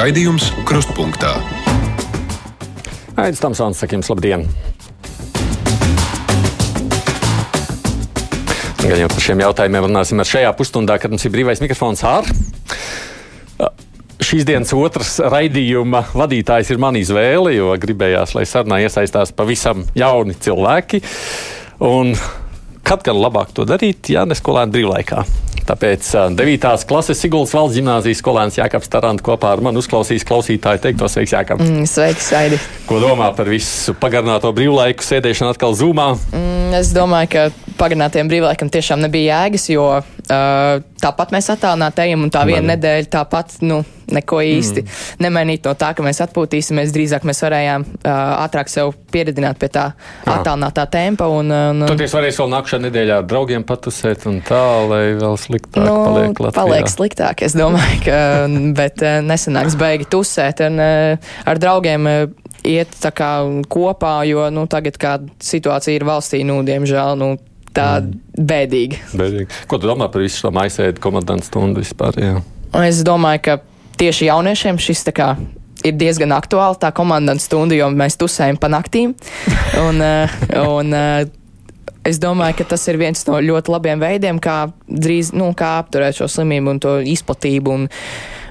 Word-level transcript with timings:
Raidījums 0.00 0.46
Krustpunktā. 0.64 1.34
Aizsmeļamies, 3.20 3.40
Tamsons, 3.42 3.80
sakiem, 3.82 4.00
labdien! 4.08 4.46
Gan 8.80 8.96
jau 8.96 9.10
par 9.12 9.20
šiem 9.20 9.42
jautājumiem 9.44 9.84
runāsim 9.90 10.22
ar 10.24 10.30
šajā 10.30 10.54
pusstundā, 10.56 10.96
kad 11.02 11.12
mums 11.12 11.26
ir 11.28 11.34
brīvais 11.34 11.60
mikrofons 11.60 12.00
ārā. 12.08 12.32
Šīs 14.24 14.48
dienas 14.48 14.72
otrs 14.72 15.18
raidījuma 15.20 16.06
vadītājs 16.16 16.72
ir 16.72 16.80
man 16.80 16.96
izvēle, 16.96 17.52
jo 17.58 17.76
gribējās, 17.84 18.32
lai 18.38 18.46
sarunā 18.48 18.80
iesaistās 18.86 19.36
pavisam 19.36 19.84
jauni 20.00 20.32
cilvēki. 20.32 21.04
Un 21.92 22.16
kad 22.88 23.04
gan 23.04 23.20
labāk 23.20 23.52
to 23.52 23.68
darīt, 23.68 24.14
ja 24.16 24.24
ne 24.24 24.38
skolēnu 24.38 24.78
brīvlaikā? 24.78 25.28
Tāpēc 25.70 26.06
9. 26.34 26.64
klases 26.90 27.20
Siguldas 27.22 27.52
valsts 27.54 27.76
gimnāzijas 27.78 28.18
skolēns 28.18 28.56
Jānis 28.58 28.90
Tarants 28.90 29.22
kopā 29.22 29.52
ar 29.54 29.60
mani 29.62 29.78
uzklausīs 29.78 30.24
klausītāju 30.26 30.82
teikto 30.82 31.06
sveiks, 31.06 31.34
Jānis. 31.36 31.68
Mm, 31.68 31.86
sveiks, 31.86 32.30
Aidi. 32.34 32.58
Ko 32.88 32.98
domā 33.02 33.28
par 33.36 33.46
visu 33.46 33.94
pagarināto 34.00 34.50
brīvlaiku 34.56 35.06
sēdēšanu 35.06 35.54
atkal 35.54 35.76
zumā? 35.78 36.08
Mm, 36.34 36.74
es 36.80 36.90
domāju, 36.96 37.30
ka 37.36 37.74
pagarinātiem 37.78 38.32
brīvlaikam 38.32 38.72
tiešām 38.72 39.04
nebija 39.06 39.44
jēgas, 39.44 39.68
jo 39.70 39.86
uh, 40.00 40.82
tāpat 41.04 41.36
mēs 41.36 41.52
attālināti 41.54 42.08
ejam 42.08 42.26
un 42.26 42.34
tā 42.34 42.42
viena 42.50 42.72
nedēļa 42.74 43.10
tāpat. 43.14 43.60
Nu, 43.62 43.84
neko 44.14 44.40
īsti 44.44 44.82
mm. 44.84 45.20
nemainīt 45.24 45.66
no 45.68 45.74
tā, 45.78 45.92
ka 45.96 46.04
mēs 46.04 46.22
atpūtīsimies. 46.24 46.92
Drīzāk 46.94 47.26
mēs 47.28 47.42
varējām 47.44 47.86
uh, 47.86 48.10
ātrāk 48.44 48.70
sev 48.72 48.94
pieredzināt 49.12 49.60
pie 49.60 49.70
tā 49.72 49.86
attālinātā 50.24 50.86
tempa. 50.92 51.28
Un, 51.30 51.52
un, 51.54 51.86
Tad 51.90 52.04
jūs 52.04 52.16
varēsiet 52.16 52.42
vēl 52.42 52.52
nākamajā 52.54 52.84
nedēļā 52.86 53.20
draugiem 53.30 53.66
patusēt 53.68 54.26
un 54.30 54.40
tā, 54.46 54.62
lai 54.90 55.02
vēl 55.20 55.38
sliktāk 55.40 55.86
nu, 55.86 55.96
paliek 56.06 56.44
Latvijā. 56.46 56.56
Paliek 56.60 56.92
sliktāk, 56.92 57.44
es 57.46 57.56
domāju, 57.58 58.00
ka, 58.06 58.20
bet 58.78 59.04
nesanāks 59.26 59.78
beigi 59.80 60.08
tusēt 60.10 60.64
un 60.68 60.80
ar 60.80 61.62
draugiem. 61.62 62.08
Iet 62.60 62.90
tā 63.00 63.08
kā 63.16 63.28
kopā, 63.72 64.18
jo 64.28 64.42
nu, 64.52 64.66
tagad, 64.68 64.98
kā 65.00 65.14
situācija 65.40 65.96
ir 65.96 66.04
valstī, 66.04 66.42
nu, 66.44 66.58
diemžēl, 66.60 67.14
nu, 67.16 67.30
tā 67.76 67.88
mm. 68.00 68.44
bēdīga. 68.50 69.00
bēdīgi. 69.16 69.58
Ko 69.70 69.78
tu 69.80 69.90
domā 69.90 70.10
par 70.12 70.24
visu 70.24 70.44
šo 70.44 70.52
maisēdu 70.54 71.02
komandantu 71.02 71.48
stundu 71.48 71.84
vispār? 71.84 72.18
Jā? 72.20 72.40
Es 72.86 73.02
domāju, 73.06 73.42
ka 73.46 73.58
tieši 74.00 74.30
jauniešiem 74.30 74.78
šis 74.80 75.04
kā, 75.16 75.34
ir 75.84 75.98
diezgan 76.00 76.32
aktuāli, 76.36 76.78
tā 76.80 76.92
komandas 76.96 77.46
stunda, 77.48 77.76
jo 77.76 77.90
mēs 77.92 78.18
tusējam 78.20 78.60
pa 78.60 78.72
naktīm. 78.72 79.14
Un, 79.86 80.00
eh, 80.04 80.40
un, 80.60 80.94
eh, 80.94 81.28
Es 82.00 82.16
domāju, 82.16 82.54
ka 82.56 82.64
tas 82.64 82.86
ir 82.88 82.96
viens 82.96 83.26
no 83.28 83.36
ļoti 83.44 83.68
labiem 83.68 84.00
veidiem, 84.00 84.38
kā, 84.40 84.70
drīz, 84.88 85.34
nu, 85.36 85.50
kā 85.52 85.74
apturēt 85.82 86.16
šo 86.16 86.30
slimību 86.32 86.72
un 86.72 86.78
to 86.80 86.94
izplatību. 87.04 87.74
Un, 87.76 87.84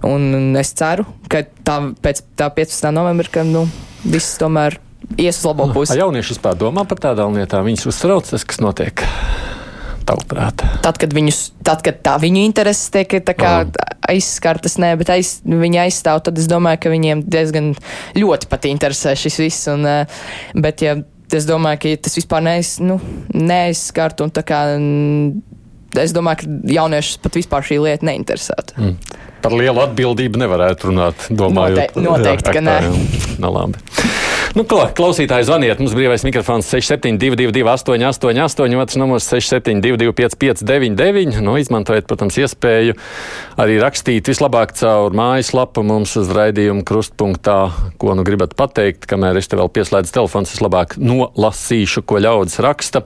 un 0.06 0.60
es 0.62 0.70
ceru, 0.78 1.08
ka 1.34 1.42
tā, 1.66 1.80
pēc 1.98 2.22
tā 2.38 2.52
15. 2.54 2.92
novembra, 2.94 3.32
ka 3.34 3.44
nu, 3.48 3.66
viss 4.06 4.38
tomēr 4.38 4.78
ies 5.18 5.42
uz 5.42 5.48
labo 5.50 5.66
pusi. 5.74 5.98
Jaunieši 5.98 6.36
vispār 6.36 6.62
domā 6.62 6.86
par 6.86 7.02
tādām 7.10 7.42
lietām, 7.42 7.66
viņus 7.66 7.90
uztrauc 7.90 8.30
tas, 8.30 8.46
kas 8.46 8.62
notiek 8.62 9.02
tavuprāt? 10.10 10.66
Tad, 10.84 11.00
kad, 11.02 11.14
viņus, 11.16 11.40
tad, 11.66 11.84
kad 11.86 12.02
tā 12.06 12.18
viņu 12.22 12.42
intereses 12.48 12.90
tiek 12.94 13.14
kā, 13.30 13.54
aizskartas, 14.10 14.80
nē, 14.82 14.96
bet 15.00 15.14
aiz, 15.14 15.38
viņi 15.46 15.84
aizstāv, 15.86 16.24
tad 16.26 16.42
es 16.42 16.50
domāju, 16.50 16.82
ka 16.84 16.94
viņiem 16.94 17.24
diezgan 17.30 17.72
ļoti 18.18 18.50
pat 18.52 18.68
interesē 18.70 19.16
šis 19.20 19.40
viss. 19.44 19.70
Un, 19.72 19.86
eh, 19.90 20.20
bet, 20.58 20.84
ja 20.86 20.98
es 21.36 21.48
domāju, 21.50 21.84
ka 21.84 21.96
tas 22.08 22.18
vispār 22.18 22.46
neaiz, 22.46 22.78
nu, 22.84 23.00
neaizskart 23.34 24.26
un 24.26 24.34
tā 24.34 24.46
kā. 24.48 24.66
Es 25.98 26.14
domāju, 26.14 26.44
ka 26.44 26.74
jauniešus 26.76 27.18
pat 27.24 27.38
vispār 27.40 27.66
šī 27.66 27.80
lieta 27.82 28.06
neinteresētu. 28.06 28.78
Mm. 28.78 29.20
Par 29.42 29.56
lielu 29.56 29.82
atbildību 29.82 30.42
nevarētu 30.42 30.92
runāt, 30.92 31.30
domājot. 31.32 31.96
Note, 31.96 32.06
noteikti, 32.06 32.52
jā, 32.52 32.58
ka 32.60 32.66
nē. 32.66 32.80
Nē, 33.40 33.54
labi. 33.56 34.18
Nu, 34.58 34.64
klausītāji, 34.66 35.46
zvaniet. 35.46 35.78
Mums 35.82 35.94
brīvais 35.94 36.24
mikrofons 36.26 36.66
6722, 36.72 37.62
888, 37.70 38.80
otrs 38.82 38.98
numurs 38.98 39.28
672, 39.30 40.10
559, 40.18 41.38
nu, 41.46 41.54
izmantojiet, 41.62 42.08
protams, 42.10 42.40
iespēju 42.42 42.96
arī 43.62 43.78
rakstīt 43.84 44.32
vislabāk 44.32 44.74
caur 44.80 45.14
mājaslapu 45.14 45.86
mums 45.86 46.16
uz 46.18 46.34
raidījumu 46.34 46.82
krustpunktā, 46.88 47.60
ko 48.02 48.18
nu 48.18 48.26
gribat 48.26 48.58
pateikt, 48.58 49.06
kamēr 49.12 49.38
es 49.38 49.52
te 49.52 49.60
vēl 49.60 49.70
pieslēdzu 49.76 50.18
telefons, 50.18 50.56
es 50.56 50.66
labāk 50.66 50.98
nolasīšu, 50.98 52.08
ko 52.10 52.18
ļaudis 52.26 52.58
raksta. 52.66 53.06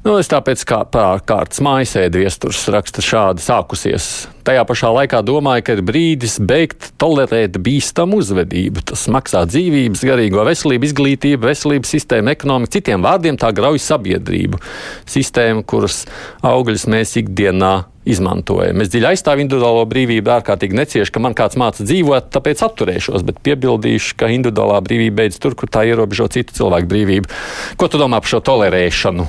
Nu, 0.00 0.14
es 0.16 0.30
tāpēc 0.32 0.62
kā 0.64 0.78
pārkārtas 0.88 1.60
mājasēdi 1.60 2.22
viesturs 2.22 2.62
raksta 2.72 3.02
šādi 3.04 3.42
sākusies. 3.44 4.04
Tajā 4.48 4.62
pašā 4.64 4.88
laikā 4.96 5.18
domāju, 5.28 5.64
ka 5.66 5.74
ir 5.76 5.82
brīdis 5.84 6.38
beigt 6.40 6.86
tolerēt 6.96 7.58
bīstamu 7.60 8.22
uzvedību. 8.22 8.80
Tas 8.88 9.02
maksā 9.12 9.42
dzīvības, 9.50 10.06
garīgo 10.08 10.46
veselību, 10.48 10.88
izglītību, 10.88 11.44
veselības 11.50 11.92
sistēmu, 11.92 12.32
ekonomiku, 12.32 12.72
citiem 12.78 13.04
vārdiem 13.04 13.36
tā 13.42 13.50
grauj 13.52 13.82
sabiedrību. 13.84 14.62
Sistēmu, 15.04 15.66
kuras 15.68 16.06
augļus 16.48 16.86
mēs 16.96 17.12
ikdienā 17.20 17.74
izmantojam. 18.08 18.80
Es 18.80 18.88
dziļi 18.94 19.10
aizstāvu 19.10 19.44
individuālo 19.44 19.84
brīvību, 19.92 20.32
ārkārtīgi 20.38 20.80
neciešu, 20.80 21.12
ka 21.12 21.24
man 21.26 21.36
kāds 21.36 21.60
māca 21.60 21.84
dzīvot, 21.84 22.32
tāpēc 22.32 22.64
atturēšos, 22.70 23.28
bet 23.28 23.44
piebildīšu, 23.44 24.16
ka 24.16 24.32
individuālā 24.32 24.80
brīvība 24.88 25.20
beidzas 25.20 25.44
tur, 25.44 25.60
kur 25.60 25.68
tā 25.68 25.84
ierobežo 25.92 26.30
citu 26.32 26.56
cilvēku 26.56 26.88
brīvību. 26.88 27.38
Ko 27.76 27.92
tu 27.92 28.00
domā 28.00 28.24
par 28.24 28.32
šo 28.32 28.40
tolerēšanu? 28.48 29.28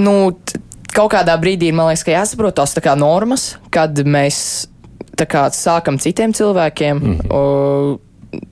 Nu, 0.00 0.14
kaut 0.92 1.12
kādā 1.14 1.36
brīdī 1.40 1.72
man 1.74 1.90
liekas, 1.90 2.04
ka 2.06 2.14
jāsaprot 2.14 2.56
tās 2.60 2.76
normas, 2.96 3.56
kad 3.70 3.98
mēs 4.04 4.68
kā, 5.16 5.48
sākam 5.52 5.98
citiem 5.98 6.32
cilvēkiem. 6.32 6.96
Mm 6.96 7.18
-hmm. 7.18 7.32
o, 7.32 7.98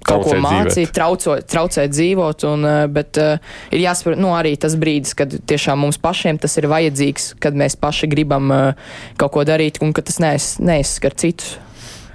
Kaut 0.04 0.26
ko 0.26 0.34
mācīt, 0.36 0.90
traucot, 0.92 1.46
traucēt 1.48 1.88
dzīvot, 1.94 2.44
un, 2.44 2.66
bet 2.92 3.16
uh, 3.16 3.38
ir 3.72 3.80
jāsaprot, 3.80 4.18
nu, 4.20 4.34
arī 4.36 4.52
tas 4.60 4.74
brīdis, 4.76 5.14
kad 5.16 5.32
tiešām 5.32 5.80
mums 5.80 5.96
pašiem 5.96 6.38
tas 6.38 6.56
ir 6.60 6.68
vajadzīgs, 6.68 7.34
kad 7.40 7.56
mēs 7.56 7.78
paši 7.80 8.06
gribam 8.06 8.50
uh, 8.50 8.74
kaut 9.16 9.32
ko 9.32 9.44
darīt, 9.48 9.80
un 9.80 9.94
ka 9.96 10.02
tas 10.02 10.18
neaiz, 10.18 10.58
neaizskar 10.60 11.16
citus. 11.16 11.56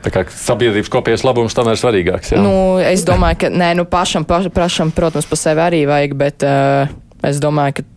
Tā 0.06 0.12
kā 0.14 0.22
sabiedrības 0.30 0.92
kopējais 0.94 1.26
labums 1.26 1.58
tam 1.58 1.72
ir 1.72 1.82
svarīgāks. 1.82 2.36
Jā? 2.36 2.44
Nu, 2.46 2.78
es 2.78 3.02
domāju, 3.08 3.40
ka 3.42 3.50
nē, 3.50 3.72
nu, 3.80 3.88
pašam, 3.90 4.28
paš, 4.30 4.52
pašam, 4.54 4.94
protams, 4.94 5.26
pa 5.26 5.36
sevi 5.36 5.66
arī 5.66 5.82
vajag, 5.90 6.14
bet 6.22 6.46
uh, 6.46 6.94
es 7.26 7.42
domāju, 7.42 7.80
ka 7.80 7.90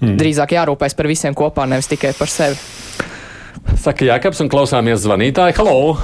Mm. 0.00 0.16
Drīzāk 0.20 0.52
jārūpēs 0.56 0.96
par 0.96 1.08
visiem 1.08 1.36
kopā, 1.36 1.64
nevis 1.68 1.88
tikai 1.88 2.12
par 2.18 2.28
sevi. 2.28 2.58
Saka 3.80 4.06
Jākaps 4.06 4.42
un 4.44 4.50
klausāmies 4.52 5.00
zvanītāju. 5.04 5.56
Halo! 5.56 5.96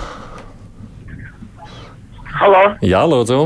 Halo! 2.41 2.63
Jā, 2.83 3.03
lūdzu! 3.09 3.43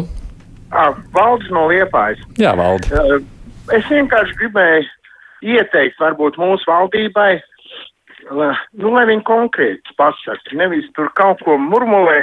Valdes 1.14 1.50
no 1.54 1.66
Liepājas. 1.70 2.22
Jā, 2.40 2.54
valde. 2.58 3.20
Es 3.74 3.86
vienkārši 3.90 4.38
gribēju 4.40 4.86
ieteikt 5.56 6.00
varbūt 6.00 6.38
mūsu 6.40 6.68
valdībai, 6.70 7.36
nu, 8.30 8.92
lai 8.94 9.04
viņi 9.10 9.24
konkrēti 9.26 9.96
pasaka, 9.98 10.56
nevis 10.58 10.86
tur 10.96 11.10
kaut 11.18 11.42
ko 11.46 11.56
murmulē, 11.60 12.22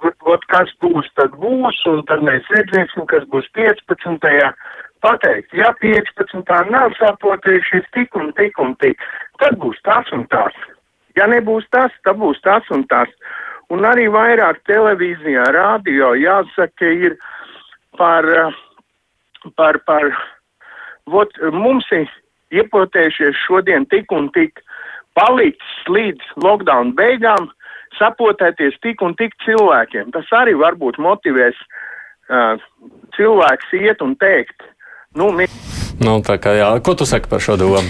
ot, 0.00 0.44
kas 0.52 0.72
būs, 0.82 1.08
tad 1.20 1.36
būs, 1.40 1.80
un 1.90 2.02
tad 2.08 2.24
mēs 2.26 2.48
redzēsim, 2.54 3.06
kas 3.10 3.26
būs 3.32 3.48
15 3.56 4.20
pateikt, 5.04 5.52
ja 5.56 5.72
15. 5.80 6.70
nav 6.70 6.94
saprotījušies 6.98 7.88
tik 7.96 8.16
un 8.16 8.32
tik 8.38 8.58
un 8.62 8.74
tik, 8.82 9.00
tad 9.42 9.58
būs 9.62 9.80
tas 9.86 10.10
un 10.16 10.26
tas. 10.32 10.56
Ja 11.18 11.26
nebūs 11.30 11.66
tas, 11.74 11.92
tad 12.06 12.20
būs 12.20 12.40
tas 12.44 12.66
un 12.74 12.84
tas. 12.90 13.10
Un 13.70 13.86
arī 13.86 14.08
vairāk 14.10 14.62
televīzijā, 14.66 15.44
rādio 15.54 16.14
jāsaka, 16.18 16.90
ir 16.90 17.16
par, 17.98 18.26
par, 19.56 19.78
par, 19.86 20.10
vot, 21.06 21.36
mums 21.54 21.86
ir 21.94 22.10
iepotējušies 22.50 23.38
šodien 23.46 23.86
tik 23.90 24.10
un 24.12 24.28
tik 24.34 24.62
palicis 25.18 25.76
līdz 25.90 26.34
lockdown 26.42 26.94
beigām, 26.98 27.50
sapotēties 27.98 28.78
tik 28.82 29.02
un 29.06 29.14
tik 29.18 29.34
cilvēkiem. 29.44 30.10
Tas 30.14 30.28
arī 30.34 30.56
varbūt 30.58 30.98
motivēs 31.02 31.58
uh, 31.62 32.58
cilvēks 33.16 33.74
iet 33.78 34.02
un 34.02 34.16
teikt, 34.18 34.66
Nu, 35.18 35.32
mi... 35.34 35.48
Nu, 35.98 36.20
kā, 36.22 36.52
jā. 36.54 36.68
Ko 36.86 36.92
tu 36.94 37.02
saki 37.02 37.26
par 37.26 37.42
šo 37.42 37.56
domu? 37.58 37.80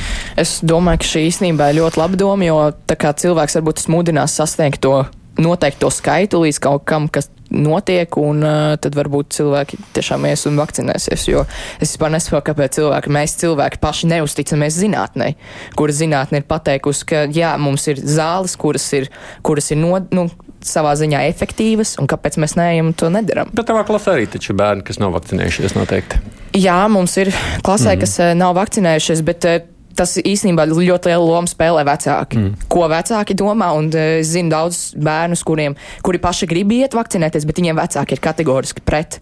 Es 0.40 0.54
domāju, 0.64 1.02
ka 1.02 1.08
šī 1.10 1.20
īstenībā 1.28 1.66
ir 1.68 1.82
ļoti 1.82 2.00
laba 2.00 2.16
doma, 2.16 2.46
jo 2.48 2.54
cilvēks 2.88 3.58
varbūt 3.58 3.82
smudinās 3.82 4.38
sasniegt 4.40 4.80
to 4.80 5.02
noteikto 5.36 5.90
skaitu 5.92 6.40
līdz 6.40 6.60
kaut 6.64 6.86
kam, 6.88 7.10
kas 7.12 7.28
notiek, 7.52 8.16
un 8.16 8.40
uh, 8.40 8.72
tad 8.80 8.96
varbūt 8.96 9.34
cilvēki 9.36 9.82
tiešām 9.98 10.24
ies 10.30 10.46
un 10.48 10.56
vakcinēsies. 10.62 11.26
Jo 11.28 11.44
es 11.76 11.90
vispār 11.92 12.14
nesaprotu, 12.16 12.46
kāpēc 12.48 12.80
cilvēki, 12.80 13.12
mēs 13.12 13.36
cilvēki 13.44 13.82
paši 13.84 14.08
neusticamies 14.14 14.80
zinātnē, 14.80 15.34
kura 15.76 16.00
zinātne 16.00 16.40
ir 16.40 16.48
pateikusi, 16.48 17.04
ka 17.12 17.26
jā, 17.28 17.52
mums 17.60 17.84
ir 17.92 18.00
zāles, 18.00 18.56
kuras 18.56 18.88
ir, 18.96 19.12
kuras 19.44 19.68
ir 19.74 19.82
no, 19.82 19.98
nu, 20.16 20.30
savā 20.66 20.94
ziņā 20.98 21.24
efektīvas, 21.30 21.96
un 22.00 22.08
kāpēc 22.10 22.38
mēs 22.42 22.56
neejam 22.58 22.92
to 22.96 23.10
nedaram. 23.12 23.50
Bet 23.56 23.70
tavā 23.70 23.84
klasē 23.88 24.16
arī 24.16 24.28
taču 24.30 24.56
bērni, 24.58 24.84
kas 24.86 25.00
nav 25.02 25.14
vakcinējušies 25.16 25.76
noteikti. 25.78 26.20
Jā, 26.58 26.82
mums 26.90 27.14
ir 27.22 27.32
klasē, 27.66 27.94
mm. 27.94 28.00
kas 28.02 28.16
uh, 28.20 28.32
nav 28.38 28.56
vakcinējušies, 28.58 29.22
bet 29.26 29.46
uh, 29.48 29.60
tas 30.00 30.16
īstenībā 30.18 30.64
ļoti 30.70 31.10
lielu 31.10 31.26
lomu 31.26 31.50
spēlē 31.50 31.84
vecāki. 31.88 32.38
Mm. 32.38 32.66
Ko 32.72 32.86
vecāki 32.90 33.36
domā, 33.38 33.70
un 33.76 33.90
es 33.92 34.32
zinu 34.32 34.52
daudzus 34.52 34.94
bērnus, 35.00 35.44
kuriem, 35.46 35.76
kuri 36.06 36.20
paši 36.22 36.48
grib 36.50 36.72
iet 36.76 36.96
vakcinēties, 36.96 37.46
bet 37.48 37.60
viņiem 37.60 37.80
vecāki 37.80 38.16
ir 38.16 38.22
kategoriski 38.24 38.84
pret, 38.86 39.20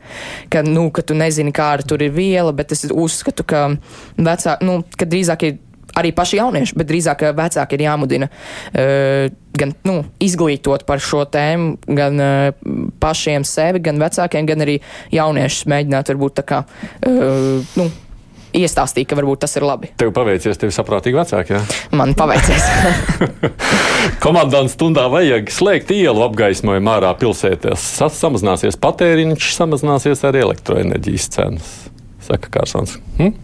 ka, 0.53 0.63
nu, 0.67 0.89
ka 0.95 1.05
tu 1.07 1.17
nezini, 1.19 1.55
kāda 1.57 1.87
tur 1.89 2.05
ir 2.05 2.13
viela, 2.15 2.55
bet 2.57 2.75
es 2.77 2.87
uzskatu, 2.89 3.47
ka 3.49 3.65
vecāki, 4.19 4.69
nu, 4.69 4.83
ka 4.99 5.09
drīzāk 5.09 5.49
ir 5.49 5.59
arī 5.99 6.13
paši 6.17 6.41
jaunieši, 6.41 6.77
bet 6.79 6.91
drīzāk 6.91 7.25
vecāki 7.39 7.79
ir 7.79 7.87
jāmudina 7.87 8.29
uh, 8.31 9.29
gan 9.59 9.75
nu, 9.89 10.01
izglītot 10.23 10.85
par 10.89 11.03
šo 11.03 11.25
tēmu, 11.31 11.79
gan 11.99 12.21
uh, 12.23 12.91
pašiem 13.03 13.47
sevi, 13.49 13.83
gan 13.85 14.03
vecākiem, 14.03 14.49
gan 14.49 14.67
arī 14.67 14.79
jauniešus 15.15 15.71
mēģināt 15.71 16.13
varbūt 16.15 16.39
tā 16.41 16.47
kā. 16.49 16.61
Uh, 17.07 17.65
nu, 17.79 17.89
iestāstīja, 18.57 19.09
ka 19.11 19.19
varbūt 19.19 19.43
tas 19.45 19.57
ir 19.59 19.67
labi. 19.67 19.91
Tev 20.01 20.13
paveicies, 20.17 20.59
tev 20.61 20.73
saprātīgi 20.75 21.19
vecāki. 21.19 21.57
Ja? 21.57 21.63
Man 21.97 22.15
paveicies. 22.19 22.65
Komandām 24.25 24.71
stundā 24.73 25.09
vajag 25.13 25.53
slēgt 25.53 25.93
ielu 25.95 26.25
apgaismojumu 26.29 26.95
ārā 26.95 27.13
pilsētās. 27.21 27.85
Samazināsies 28.19 28.79
patēriņš, 28.81 29.51
samazināsies 29.59 30.25
arī 30.29 30.47
elektroenerģijas 30.47 31.29
cenas. 31.37 31.75
Saka 32.25 32.51
Kārsons. 32.53 32.99
Hm? 33.21 33.37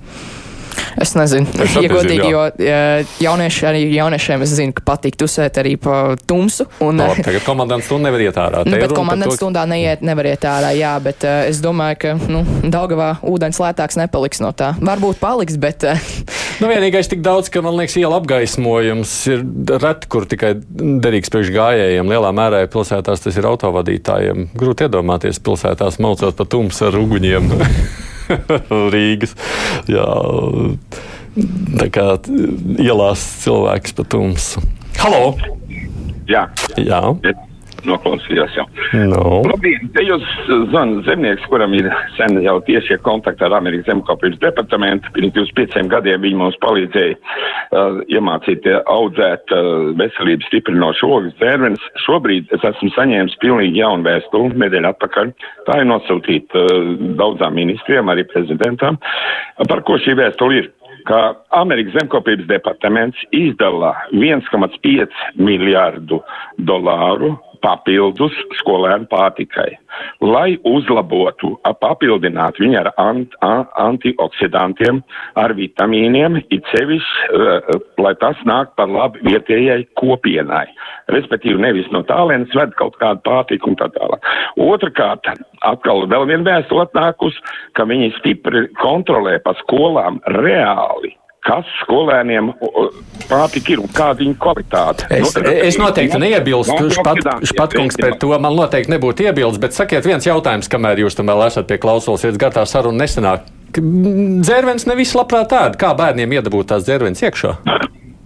Es 1.01 1.15
nezinu, 1.17 1.49
es 1.65 1.75
ja 1.75 1.91
godīgi, 1.91 2.29
jo 2.31 2.43
jaunieši, 3.25 3.65
arī 3.67 3.83
jauniešiem 3.97 4.45
es 4.47 4.53
zinu, 4.55 4.75
ka 4.77 4.85
patīk 4.93 5.17
tusēt 5.19 5.59
arī 5.63 5.75
pa 5.81 6.15
tumsu. 6.29 6.67
Un, 6.85 7.01
no, 7.01 7.09
tagad 7.19 7.43
komandants 7.47 7.89
stundā 7.89 8.09
nevar 8.11 8.25
iet 8.27 8.39
ārā. 8.39 8.63
Nu, 8.69 8.79
bet 8.79 8.95
komandants 8.95 9.39
stundā 9.41 9.65
neiet, 9.71 10.05
nevar 10.07 10.29
iet 10.31 10.47
ārā, 10.49 10.71
jā, 10.79 10.93
bet 11.03 11.27
uh, 11.27 11.43
es 11.51 11.61
domāju, 11.65 11.99
ka, 12.05 12.15
nu, 12.31 12.45
Daugavā 12.71 13.11
ūdens 13.27 13.59
lētāks 13.63 13.99
nepaliks 13.99 14.43
no 14.45 14.53
tā. 14.57 14.73
Varbūt 14.85 15.19
paliks, 15.23 15.59
bet. 15.61 15.87
Uh, 15.89 15.99
nu, 16.61 16.71
vienīgais 16.71 17.11
tik 17.11 17.25
daudz, 17.27 17.51
ka 17.53 17.65
man 17.65 17.79
liekas, 17.81 17.99
iela 18.01 18.21
apgaismojums 18.23 19.17
ir 19.35 19.45
reti, 19.83 20.11
kur 20.15 20.29
tikai 20.31 20.55
derīgs 20.55 21.33
priekš 21.35 21.53
gājējiem. 21.55 22.15
Lielā 22.15 22.33
mērā 22.37 22.65
pilsētās 22.71 23.27
tas 23.27 23.39
ir 23.41 23.51
autovadītājiem. 23.51 24.51
Grūti 24.59 24.89
iedomāties 24.89 25.43
pilsētās 25.45 26.01
maucot 26.03 26.39
pa 26.39 26.49
tumsu 26.49 26.91
ar 26.91 27.03
uguņiem. 27.03 27.55
Rīgas. 28.95 29.35
Jā, 29.91 30.07
tā 31.81 31.89
kā 31.95 32.07
ielās 32.81 33.25
cilvēks 33.45 33.97
pa 33.99 34.07
tumsu. 34.15 34.63
Halo! 35.01 35.35
Jā. 36.31 36.47
Jā. 36.81 37.03
Noklausījos 37.89 38.55
jau. 38.57 38.65
No. 39.11 39.43
Labdien, 39.49 39.89
te 39.95 40.05
jūs 40.07 40.25
zvanat 40.71 41.05
zemnieks, 41.09 41.45
kuram 41.51 41.75
ir 41.77 41.91
sen 42.17 42.39
jau 42.45 42.57
tiešie 42.67 42.99
kontakti 43.05 43.45
ar 43.47 43.57
Amerikas 43.59 43.91
zemkopības 43.91 44.41
departamentu. 44.43 45.11
Pirms 45.17 45.35
25 45.37 45.91
gadiem 45.93 46.23
viņi 46.25 46.41
mums 46.41 46.59
palīdzēja 46.65 47.17
uh, 47.17 48.01
iemācīt 48.13 48.69
uh, 48.71 48.81
audzēt 48.91 49.53
uh, 49.55 49.91
veselības 50.01 50.49
stiprinošu 50.51 51.11
ogas 51.19 51.37
dzērvenes. 51.41 51.89
Šobrīd 52.07 52.55
es 52.57 52.65
esmu 52.71 52.93
saņēmis 52.97 53.37
pilnīgi 53.45 53.83
jaunu 53.83 54.09
vēstuli 54.09 54.55
nedēļu 54.65 54.93
atpakaļ. 54.95 55.35
Tā 55.69 55.81
ir 55.83 55.91
nosūtīta 55.91 56.65
uh, 56.65 56.95
daudzām 57.21 57.59
ministriem, 57.61 58.09
arī 58.13 58.27
prezidentam. 58.31 59.01
Par 59.69 59.85
ko 59.85 60.01
šī 60.01 60.17
vēstule 60.23 60.63
ir? 60.63 60.73
ka 61.05 61.35
Amerikas 61.53 61.99
zemkopības 61.99 62.47
departaments 62.49 63.19
izdala 63.37 63.93
1,5 64.17 65.13
miljārdu 65.37 66.23
dolāru 66.71 67.35
papildus 67.65 68.35
skolēnu 68.61 69.09
pārtikai, 69.11 69.71
lai 70.21 70.57
uzlabotu, 70.69 71.55
papildinātu 71.81 72.65
viņu 72.65 72.81
ar 72.83 72.91
ant, 73.01 73.35
antioksidantiem, 73.81 75.01
ar 75.41 75.55
vitamīniem, 75.57 76.41
it 76.55 76.69
sevišķi, 76.75 77.41
uh, 77.41 77.81
lai 78.05 78.15
tas 78.21 78.41
nāk 78.49 78.75
par 78.79 78.93
labu 78.93 79.23
vietējai 79.27 79.87
kopienai. 80.01 80.67
Respektīvi, 81.15 81.61
nevis 81.65 81.91
no 81.95 82.05
tālienes 82.09 82.53
ved 82.57 82.77
kaut 82.81 82.99
kādu 83.01 83.25
pārtiku 83.27 83.73
un 83.73 83.81
tā 83.81 83.91
tālāk. 83.97 84.31
Otrakārt, 84.61 85.29
atkal 85.65 86.07
vēl 86.13 86.29
viena 86.31 86.49
vēstule 86.53 86.87
atnākus, 86.89 87.37
ka 87.79 87.89
viņi 87.89 88.15
stipri 88.21 88.67
kontrolē 88.81 89.39
pa 89.45 89.57
skolām 89.65 90.21
reāli 90.41 91.15
kas 91.45 91.69
skolēniem 91.83 92.53
pārtika 93.29 93.75
ir 93.75 93.83
un 93.83 93.91
kāda 93.95 94.23
viņa 94.23 94.37
kvalitāte. 94.41 95.09
Es, 95.13 95.35
nu, 95.37 95.53
es 95.69 95.79
noteikti 95.81 96.21
neiebilstu, 96.21 96.89
Špatkungs 96.95 97.99
par 98.01 98.17
to 98.21 98.33
man 98.41 98.57
noteikti 98.57 98.95
nebūtu 98.95 99.29
iebildes, 99.29 99.61
bet 99.63 99.77
sakiet 99.77 100.07
viens 100.09 100.27
jautājums, 100.27 100.71
kamēr 100.73 101.05
jūs 101.05 101.19
tam 101.19 101.33
vēl 101.33 101.47
esat 101.49 101.69
pie 101.71 101.81
klausulas, 101.83 102.25
iet 102.25 102.41
gatā 102.41 102.65
saruna 102.69 103.05
nesenāk. 103.05 103.47
Dzērvens 103.75 104.87
nevis 104.87 105.15
labprāt 105.19 105.51
tāda, 105.51 105.79
kā 105.79 105.93
bērniem 105.99 106.39
iedabūt 106.39 106.71
tās 106.73 106.87
dzērvens 106.87 107.25
iekšā. 107.27 107.57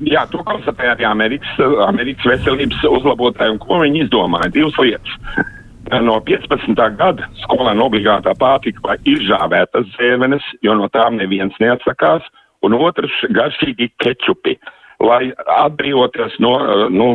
Jā, 0.06 0.22
to 0.30 0.44
konstatēja 0.46 0.94
arī 0.94 1.06
Amerikas, 1.08 1.54
Amerikas 1.88 2.26
veselības 2.30 2.84
uzlabotāji, 2.86 3.56
un 3.56 3.62
ko 3.62 3.80
viņi 3.82 4.04
izdomāja? 4.06 4.52
Divas 4.54 4.82
lietas. 4.82 5.22
No 5.88 6.18
15. 6.20 6.76
gada 6.98 7.24
skolēna 7.40 7.80
obligātā 7.80 8.34
pārtika 8.36 8.82
vai 8.84 8.96
izžāvētas 9.08 9.86
zēvenes, 9.94 10.44
jo 10.60 10.74
no 10.76 10.84
tām 10.92 11.16
neviens 11.16 11.54
neatsakās, 11.62 12.26
un 12.66 12.76
otrs 12.78 13.22
garšīgi 13.34 13.90
kečupi, 14.02 14.56
lai 15.04 15.28
atbrīvoties 15.58 16.38
no 16.42 16.54
nu, 16.90 17.10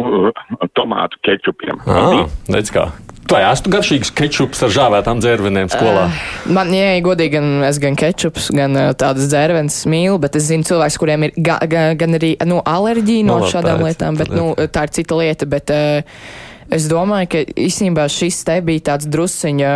tomātu 0.77 1.19
kečupiem. 1.27 1.81
Ah, 1.87 2.23
redz 2.51 2.71
kā. 2.73 2.91
Tu 3.23 3.37
ēstu 3.39 3.71
garšīgus 3.71 4.11
kečupus 4.15 4.61
ar 4.65 4.71
žāvētām 4.75 5.21
dzērvenēm 5.23 5.69
skolā? 5.71 6.07
Uh, 6.09 6.23
man, 6.55 6.73
jā, 6.75 6.97
godīgi, 7.03 7.37
gan 7.37 7.63
es 7.69 7.79
gan 7.79 7.95
kečups, 7.99 8.49
gan 8.55 8.75
uh, 8.75 8.89
tādas 8.99 9.29
dzērvenes 9.31 9.77
mīlu, 9.89 10.17
bet 10.23 10.35
es 10.39 10.49
zinu 10.49 10.67
cilvēks, 10.67 10.97
kuriem 10.99 11.29
ir 11.29 11.37
ga, 11.39 11.57
ga, 11.71 11.85
gan 11.99 12.19
arī 12.19 12.33
nu, 12.49 12.59
alerģija 12.67 13.27
no, 13.29 13.39
no 13.39 13.51
šādām 13.51 13.79
tā 13.79 13.87
lietām, 13.87 14.19
bet 14.19 14.33
nu, 14.35 14.49
tā 14.67 14.85
ir 14.87 14.93
cita 14.99 15.19
lieta. 15.21 15.47
Bet, 15.49 15.71
uh, 15.71 16.27
es 16.73 16.89
domāju, 16.91 17.31
ka 17.31 17.45
īstenībā 17.63 18.09
šis 18.11 18.43
te 18.47 18.59
bija 18.65 18.89
tāds 18.91 19.07
drusciņa, 19.11 19.73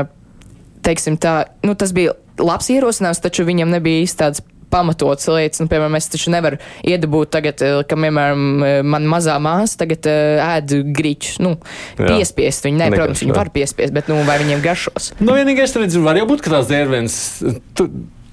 teiksim 0.87 1.15
tā, 1.21 1.39
nu, 1.63 1.75
tas 1.79 1.95
bija 1.95 2.17
labs 2.37 2.67
ierosinājums, 2.73 3.23
taču 3.23 3.47
viņam 3.47 3.71
nebija 3.77 4.03
īsti 4.03 4.21
tāds 4.25 4.43
pamatots 4.73 5.29
lietas. 5.31 5.61
Nu, 5.63 5.69
piemēram, 5.71 5.97
es 5.99 6.09
taču 6.11 6.33
nevaru 6.33 6.59
iedabūt 6.87 7.31
tagad, 7.37 7.63
eh, 7.65 7.79
ka, 7.87 7.99
piemēram, 7.99 8.43
eh, 8.65 8.81
man 8.83 9.07
mazā 9.09 9.37
māsa 9.43 9.81
tagad 9.83 10.09
uh, 10.09 10.41
ēd 10.57 10.75
grīčus. 10.95 11.39
Nu, 11.43 11.55
piespiest 11.99 12.67
viņu. 12.67 12.77
Nē, 12.77 12.89
Negaršo. 12.89 13.01
protams, 13.01 13.23
viņi 13.25 13.37
var 13.37 13.51
piespiest, 13.53 13.95
bet 13.95 14.11
nu, 14.11 14.19
vai 14.27 14.39
viņiem 14.41 14.63
garšos? 14.63 15.13
Nu, 15.19 15.37
vienīgais, 15.37 15.75
redz, 15.79 15.97
var 16.01 16.19
jau 16.19 16.27
būt, 16.29 16.43
ka 16.45 16.57
tās 16.57 16.69
dzērvenes. 16.71 17.17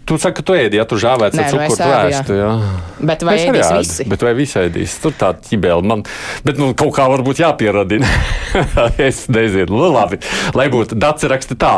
Tu, 0.05 0.19
saki, 0.21 0.37
ka 0.37 0.45
tu 0.45 0.57
ēdi, 0.57 0.77
ja 0.77 0.85
tu 0.89 0.99
žāvēts 1.01 1.39
ar 1.41 1.47
nu 1.49 1.65
cukuru 1.65 1.89
vēstu. 1.89 2.35
Jā. 2.37 2.51
Bet 3.09 3.23
vai 3.25 3.37
es 3.39 3.47
ēdīs 3.49 3.71
visi? 3.73 4.07
Bet 4.13 4.25
vai 4.27 4.35
visi 4.37 4.59
ēdīs? 4.61 4.97
Tur 5.01 5.15
tā 5.17 5.31
ķibēla 5.47 5.87
man. 5.89 6.05
Bet 6.45 6.61
nu, 6.61 6.73
kaut 6.77 6.93
kā 6.99 7.07
varbūt 7.09 7.41
jāpieradina. 7.41 8.11
es 9.09 9.25
nezinu. 9.33 9.73
Nu, 9.73 9.89
labi, 9.95 10.21
lai 10.57 10.69
būtu 10.73 10.99
daci 11.01 11.31
raksti 11.33 11.57
tā. 11.61 11.73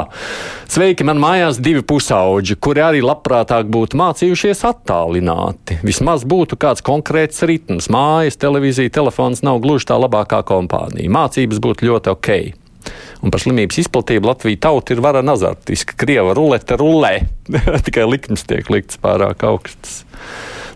Sveiki, 0.67 1.07
man 1.07 1.23
mājās 1.23 1.61
divi 1.63 1.85
pusauģi, 1.87 2.59
kuri 2.59 2.83
arī 2.83 3.05
labprātāk 3.07 3.71
būtu 3.71 3.99
mācījušies 4.03 4.65
attālināti. 4.67 5.79
Vismaz 5.87 6.27
būtu 6.27 6.59
kāds 6.59 6.83
konkrēts 6.87 7.47
ritms. 7.47 7.87
Mājas, 7.95 8.41
televīzija, 8.43 8.91
telefons 8.99 9.47
nav 9.47 9.63
gluži 9.63 9.87
tā 9.93 10.03
labākā 10.03 10.43
kompānija. 10.51 11.15
Mācības 11.15 11.63
būtu 11.63 11.93
ļoti 11.93 12.17
ok. 12.17 12.33
Un 13.25 13.33
par 13.33 13.43
slimības 13.43 13.81
izplatību 13.83 14.29
Latvija 14.29 14.61
tauta 14.69 14.95
ir 14.95 15.03
vara 15.05 15.23
nazartiska. 15.25 15.97
Krieva 15.99 16.35
rulete 16.37 16.77
rulē, 16.79 17.15
tikai 17.87 18.05
likmes 18.09 18.45
tiek 18.49 18.69
likts 18.73 19.01
pārāk 19.03 19.45
augsts. 19.49 20.03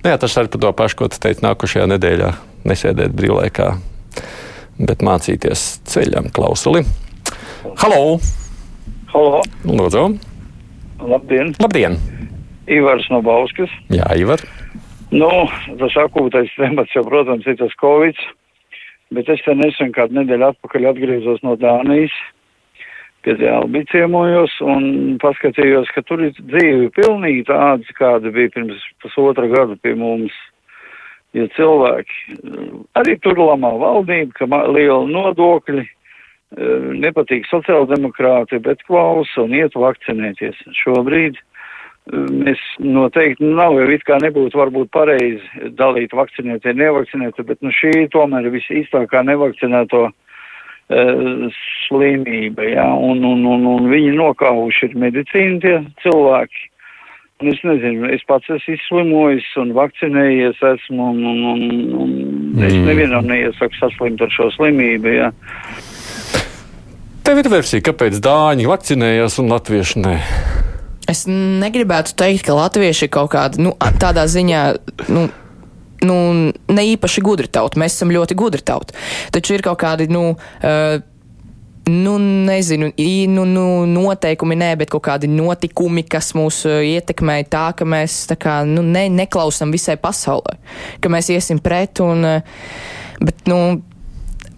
Nu, 0.01 0.11
jā, 0.13 0.17
tas 0.21 0.37
arī 0.41 0.51
par 0.55 0.65
to 0.65 0.73
pašu, 0.79 0.99
ko 1.01 1.11
tu 1.13 1.21
teici 1.21 1.45
nākošajā 1.45 1.87
nedēļā. 1.93 2.31
Nesēdēt 2.69 3.13
brīvlaikā, 3.17 3.69
bet 4.81 5.05
mācīties 5.05 5.67
ceļam 5.89 6.29
klausuli. 6.37 6.85
Halo! 7.81 8.19
Halo! 9.13 9.41
Lūdzu! 9.65 10.05
Labdien! 11.01 11.55
Labdien! 11.61 11.97
Ivars 12.71 13.09
no 13.11 13.23
Bauskas. 13.25 13.73
Jā, 13.91 14.07
Ivar. 14.21 14.43
Nu, 15.11 15.31
tas 15.81 15.97
akūtais 15.99 16.53
temats 16.55 16.93
jau, 16.95 17.03
protams, 17.09 17.49
ir 17.51 17.57
tas 17.59 17.73
Covid 17.81 18.21
bet 19.15 19.31
es 19.33 19.43
te 19.47 19.55
nesen 19.59 19.95
kādu 19.97 20.21
nedēļu 20.21 20.53
atpakaļ 20.53 20.91
atgriezos 20.93 21.43
no 21.47 21.57
Dānijas, 21.61 22.15
pie 23.25 23.35
Albi 23.53 23.83
ciemojos 23.91 24.55
un 24.65 25.19
paskatījos, 25.21 25.91
ka 25.95 26.03
tur 26.09 26.23
ir 26.25 26.37
dzīve 26.39 26.89
pilnīgi 26.97 27.45
tāda, 27.51 27.97
kāda 27.99 28.33
bija 28.33 28.53
pirms 28.55 28.81
pusotra 29.03 29.49
gada 29.51 29.77
pie 29.83 29.95
mums. 29.99 30.35
Jo 31.37 31.47
cilvēki 31.55 32.39
arī 32.99 33.15
tur 33.23 33.39
lamā 33.39 33.71
valdība, 33.79 34.33
ka 34.35 34.49
liela 34.75 35.05
nodokļi, 35.07 35.85
e, 35.85 36.71
nepatīk 37.05 37.47
sociāldemokrāti, 37.47 38.59
bet 38.65 38.83
klausa 38.89 39.45
un 39.45 39.55
iet 39.55 39.77
vakcinēties. 39.79 40.59
Šobrīd 40.81 41.39
Mēs 42.11 42.59
noteikti 42.81 43.45
nav 43.45 43.77
jau 43.77 43.91
it 43.93 44.03
kā 44.09 44.17
nebūtu 44.23 44.59
varbūt 44.59 44.89
pareizi 44.95 45.71
dalīt 45.79 46.15
vakcinētie, 46.17 46.73
nevakcinētie, 46.75 47.45
bet 47.47 47.61
nu 47.63 47.71
šī 47.77 48.09
tomēr 48.11 48.49
ir 48.49 48.55
visīstākā 48.57 49.21
nevakcinēto 49.29 50.07
uh, 50.09 51.61
slimība, 51.87 52.67
jā, 52.67 52.89
un, 52.97 53.23
un, 53.29 53.45
un, 53.53 53.69
un 53.77 53.87
viņi 53.93 54.17
nokāvuši 54.17 54.89
ir 54.89 54.99
medicīna 55.05 55.61
tie 55.63 55.77
cilvēki. 56.03 56.67
Es 57.41 57.61
nezinu, 57.65 58.09
es 58.13 58.25
pats 58.29 58.51
esmu 58.53 58.75
izslimojis 58.75 59.47
un 59.63 59.71
vakcinējies 59.77 60.59
esmu, 60.75 61.13
un, 61.13 61.23
un, 61.25 61.39
un, 61.53 61.63
un 62.03 62.11
mm. 62.57 62.65
es 62.67 62.75
nevienam 62.85 63.29
neiesaku 63.29 63.79
saslimt 63.79 64.21
ar 64.21 64.35
šo 64.35 64.51
slimību, 64.57 65.15
jā. 65.15 65.31
Tev 67.25 67.41
ir 67.41 67.53
versija, 67.53 67.87
kāpēc 67.93 68.19
dāņi 68.25 68.69
vakcinējās 68.69 69.39
un 69.41 69.55
latvieši 69.55 70.05
nē? 70.05 70.17
Es 71.11 71.27
negribētu 71.27 72.15
teikt, 72.19 72.47
ka 72.47 72.57
latvieši 72.57 73.09
ir 73.09 73.13
kaut 73.15 73.33
kāda, 73.35 73.61
nu, 73.63 73.75
tādā 74.01 74.27
ziņā, 74.31 74.65
nu, 75.11 75.27
nu, 76.07 76.17
ne 76.71 76.89
īpaši 76.95 77.25
gudri 77.25 77.51
tauta. 77.51 77.81
Mēs 77.81 77.99
esam 77.99 78.13
ļoti 78.15 78.37
gudri 78.39 78.65
tauta. 78.65 78.97
Taču 79.35 79.57
ir 79.57 79.65
kaut 79.67 79.81
kādi, 79.83 80.07
nu, 80.13 80.37
uh, 80.37 81.01
nu, 81.91 82.15
nezinu, 82.47 82.93
nu, 83.35 83.45
nu, 83.49 83.67
noteikumi 83.91 84.59
nē, 84.61 84.71
bet 84.81 84.93
kaut 84.93 85.05
kādi 85.09 85.31
notikumi, 85.31 86.05
kas 86.07 86.33
mūs 86.39 86.63
uh, 86.69 86.81
ietekmē 86.87 87.41
tā, 87.51 87.71
ka 87.77 87.89
mēs 87.89 88.23
tā 88.31 88.39
kā, 88.41 88.61
nu, 88.69 88.85
ne, 88.87 89.09
neklausam 89.13 89.75
visai 89.75 89.99
pasaulē, 90.01 90.59
ka 91.03 91.13
mēs 91.13 91.33
iesim 91.35 91.63
pret 91.65 92.03
un, 92.05 92.27
uh, 92.37 92.67
bet, 93.21 93.43
nu, 93.51 93.81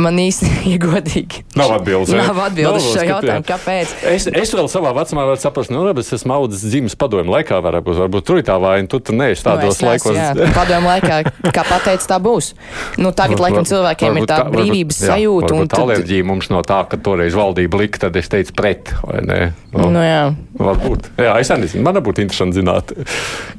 man 0.03 0.19
īsti 0.23 0.51
iegodīgi. 0.73 1.43
Nav 1.59 1.77
atbildes. 1.79 2.13
Nav 2.17 2.41
atbildes 2.47 2.89
šo 2.93 3.05
jautājumu, 3.07 3.47
kāpēc. 3.49 3.95
Es, 4.13 4.27
es 4.29 4.55
vēl 4.57 4.71
savā 4.73 4.93
vecumā 4.97 5.27
varu 5.29 5.41
saprast, 5.41 5.73
nu, 5.73 5.85
labi, 5.87 6.05
es 6.05 6.13
esmu 6.19 6.35
audzis 6.37 6.65
dzimis 6.67 6.97
padomju 6.99 7.33
laikā, 7.33 7.61
varbūt, 7.65 8.01
varbūt 8.03 8.27
tur 8.29 8.41
ir 8.41 8.47
tā 8.49 8.59
vaina, 8.63 8.89
tu 8.91 9.01
tur 9.03 9.19
neesi 9.19 9.47
tādos 9.47 9.81
nu, 9.81 9.91
laikos. 9.91 10.19
Jā, 10.19 10.31
padomju 10.57 10.91
laikā, 10.91 11.21
kā 11.55 11.67
pateica, 11.69 12.09
tā 12.15 12.19
būs. 12.23 12.53
Nu, 13.01 13.15
tagad, 13.17 13.39
var, 13.39 13.49
laikam, 13.49 13.69
cilvēkiem 13.69 14.21
ir 14.23 14.29
tā 14.31 14.41
brīvības 14.49 15.03
jā, 15.03 15.13
sajūta. 15.15 15.53
Un 15.57 15.71
tad... 15.73 15.85
alerģija 15.87 16.29
mums 16.29 16.51
no 16.53 16.65
tā, 16.67 16.83
ka 16.91 17.01
toreiz 17.03 17.37
valdība 17.39 17.83
lika, 17.85 18.07
tad 18.07 18.19
es 18.21 18.31
teicu 18.33 18.57
pret, 18.59 18.95
vai 19.07 19.23
ne? 19.27 19.41
Nu, 19.73 19.89
nu, 19.95 20.03
jā. 20.03 20.25
Varbūt. 20.63 21.15
Jā, 21.21 21.37
es 21.41 21.53
nezinu, 21.53 21.87
man 21.87 22.03
būtu 22.05 22.25
interesanti 22.25 22.61
zināt, 22.61 22.93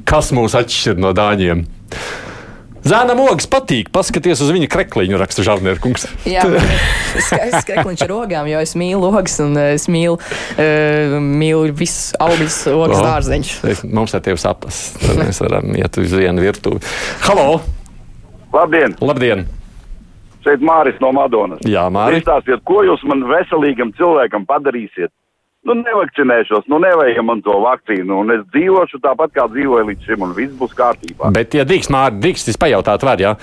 kas 0.08 0.30
mūs 0.36 0.56
atšķir 0.58 1.00
no 1.00 1.14
dāņiem. 1.16 1.64
Zēnam 2.84 3.22
ogas 3.24 3.46
patīk. 3.48 3.88
Paskaties 3.94 4.42
uz 4.44 4.50
viņa 4.52 4.68
krekliņu, 4.72 5.16
raksta 5.20 5.44
Žārnērkungs. 5.46 6.04
Jā, 6.28 6.42
skaists 7.16 7.64
krekliņš 7.70 8.04
ar 8.04 8.12
ogām, 8.12 8.48
jo 8.50 8.60
es 8.60 8.74
mīlu 8.76 9.08
ogas 9.08 9.38
un 9.40 9.56
eh, 9.56 9.72
es 9.78 9.88
mīlu, 9.88 10.18
uh, 10.20 11.16
mīlu 11.16 11.72
visus 11.72 12.12
augļus, 12.20 12.58
ogas 12.74 13.00
oh, 13.00 13.06
dārzeņus. 13.08 13.84
Mums 13.88 14.16
ar 14.16 14.24
tevi 14.26 14.40
sapas. 14.40 14.84
Tad 15.00 15.16
mēs 15.22 15.40
varam 15.40 15.72
iet 15.80 15.96
uz 16.02 16.12
vienu 16.12 16.44
virtuvi. 16.44 16.84
Halo! 17.24 17.62
Labdien! 18.52 18.98
Labdien! 19.00 19.46
Šeit 20.44 20.60
Māris 20.60 21.00
no 21.00 21.08
Madonas. 21.16 21.64
Jā, 21.64 21.86
Māris. 21.88 22.20
Izstāstiet, 22.20 22.60
ko 22.68 22.82
jūs 22.84 23.00
man 23.08 23.24
veselīgam 23.30 23.94
cilvēkam 23.96 24.44
padarīsiet? 24.44 25.08
Nu, 25.68 25.76
nevakcinēšos, 25.80 26.66
nu, 26.72 26.80
nevajag 26.84 27.22
man 27.26 27.42
to 27.44 27.54
vakcīnu, 27.64 28.20
un 28.22 28.34
es 28.36 28.42
dzīvošu 28.54 29.00
tāpat, 29.04 29.32
kā 29.36 29.46
dzīvoju 29.52 29.88
līdz 29.90 30.10
šim, 30.10 30.26
un 30.26 30.34
viss 30.36 30.58
būs 30.58 30.74
kārtībā. 30.78 31.32
Bet, 31.34 31.56
ja 31.56 31.64
drīkst, 31.68 31.92
Mārķis, 31.94 32.20
drīkst, 32.26 32.52
es 32.52 32.60
pajautāt, 32.60 33.06
var, 33.06 33.22
jā. 33.22 33.36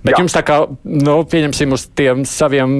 Bet 0.00 0.14
Jā. 0.14 0.22
jums 0.22 0.32
tā 0.32 0.40
kā, 0.48 0.56
nu, 0.88 1.14
pieņemsim 1.28 1.74
uz 1.76 1.82
tiem 1.92 2.22
saviem 2.24 2.70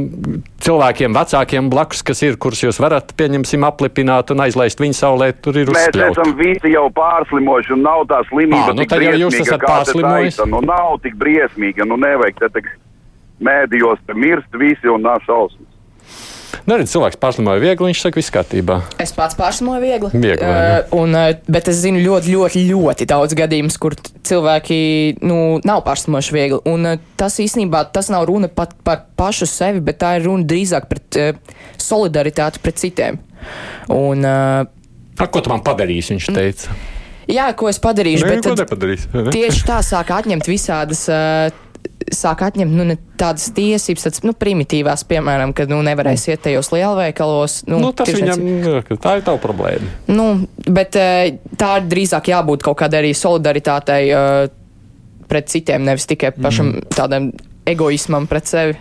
cilvēkiem, 0.65 1.13
vecākiem 1.13 1.67
blakus, 1.73 2.01
kas 2.07 2.23
ir, 2.25 2.39
kurus 2.41 2.63
jūs 2.65 2.79
varat, 2.81 3.13
pieņemsim, 3.19 3.67
aplipināt 3.69 4.33
un 4.33 4.41
aizlaist 4.47 4.81
viņu 4.81 4.97
saulē, 4.97 5.29
tur 5.37 5.59
ir 5.61 5.69
uzspļaut. 5.69 6.01
Mēs 6.01 6.17
esam 6.17 6.33
visi 6.39 6.73
jau 6.73 6.87
pārslimojuši 6.97 7.75
un 7.77 7.85
nav 7.85 8.07
tā 8.09 8.23
slimība. 8.31 8.73
À, 8.73 8.77
nu, 8.79 8.87
tad 8.89 9.05
jau 9.05 9.19
jūs 9.27 9.37
esat 9.43 9.67
pārslimojis. 9.69 10.41
Nu, 10.49 10.63
nav 10.65 10.97
tik 11.05 11.21
briesmīga, 11.21 11.85
nu, 11.85 12.01
nevajag 12.01 12.41
te, 12.41 12.51
te 12.57 12.65
mēdījos 13.45 14.01
te 14.09 14.17
mirst 14.17 14.57
visi 14.63 14.89
un 14.89 15.05
nav 15.05 15.21
šausmas. 15.29 15.69
Nu, 16.69 16.77
redz, 16.77 16.91
cilvēks 16.93 17.19
pārslimoja 17.21 17.61
viegli, 17.63 17.89
viņš 17.91 18.03
saka, 18.05 18.21
viss 18.21 18.33
kārtībā. 18.35 18.81
Es 19.03 19.15
pats 19.17 19.37
pārslimoju 19.39 19.81
viegli. 19.83 20.11
viegli 20.13 20.47
uh, 20.47 20.93
un, 20.97 21.15
uh, 21.17 21.31
bet 21.51 21.71
es 21.73 21.81
zinu 21.85 22.03
ļoti, 22.05 22.35
ļoti, 22.35 22.65
ļoti 22.69 23.07
daudz 23.11 23.37
gadījumus, 23.39 23.79
kur 23.81 23.97
cilvēki 24.29 24.81
nu, 25.25 25.39
nav 25.67 25.85
pārslimojuši 25.87 26.37
viegli. 26.37 26.61
Un 26.71 26.93
uh, 26.93 27.01
tas 27.21 27.39
īstenībā 27.43 27.87
tas 27.95 28.13
nav 28.13 28.29
runa 28.31 28.51
pat 28.53 28.77
par 28.87 29.07
pašu 29.21 29.49
sevi, 29.49 29.83
bet 29.85 30.03
tā 30.05 30.17
ir 30.19 30.29
runa 30.29 30.47
drīzāk 30.51 30.91
par 30.91 31.03
uh, 31.23 31.41
solidaritāti 31.81 32.63
pret 32.65 32.81
citiem. 32.83 33.21
Un, 33.89 34.25
uh, 34.27 34.69
A, 35.21 35.27
ko 35.29 35.43
tu 35.45 35.53
man 35.53 35.65
padarīsi, 35.65 36.15
viņš 36.15 36.31
teica? 36.33 36.77
Jā, 37.31 37.51
ko 37.55 37.69
es 37.71 37.79
padarīšu, 37.83 38.27
ne, 38.27 38.37
bet 38.37 38.47
tad, 38.67 39.33
tieši 39.35 39.67
tā 39.69 39.81
sāk 39.87 40.11
atņemt 40.17 40.49
visādas. 40.51 41.05
Uh, 41.13 41.69
sāk 42.15 42.45
atņemt 42.47 42.75
nu, 42.77 42.97
tādas 43.21 43.49
tiesības, 43.57 44.07
tādas 44.07 44.25
nu, 44.27 44.35
primitīvās, 44.37 45.05
piemēram, 45.11 45.55
kad 45.57 45.71
nu, 45.73 45.81
nevarēs 45.87 46.27
iet 46.31 46.45
tajos 46.47 46.73
lielveikalos. 46.75 47.61
Nu, 47.71 47.81
nu, 47.83 47.93
tas 47.97 48.11
viņam, 48.15 48.43
tā 49.01 49.17
ir 49.19 49.27
tava 49.27 49.41
problēma. 49.43 49.91
Nu, 50.11 50.29
bet 50.67 50.99
eh, 51.01 51.37
tā 51.61 51.77
ir 51.81 51.91
drīzāk 51.91 52.33
jābūt 52.33 52.67
kaut 52.67 52.81
kādai 52.83 53.05
arī 53.05 53.13
solidaritātei 53.17 54.03
uh, 54.15 54.43
pret 55.31 55.51
citiem, 55.53 55.87
nevis 55.87 56.09
tikai 56.11 56.33
pašam 56.35 56.75
mm. 56.75 56.91
tādam 56.97 57.31
egoismam 57.71 58.27
pret 58.31 58.51
sevi. 58.51 58.79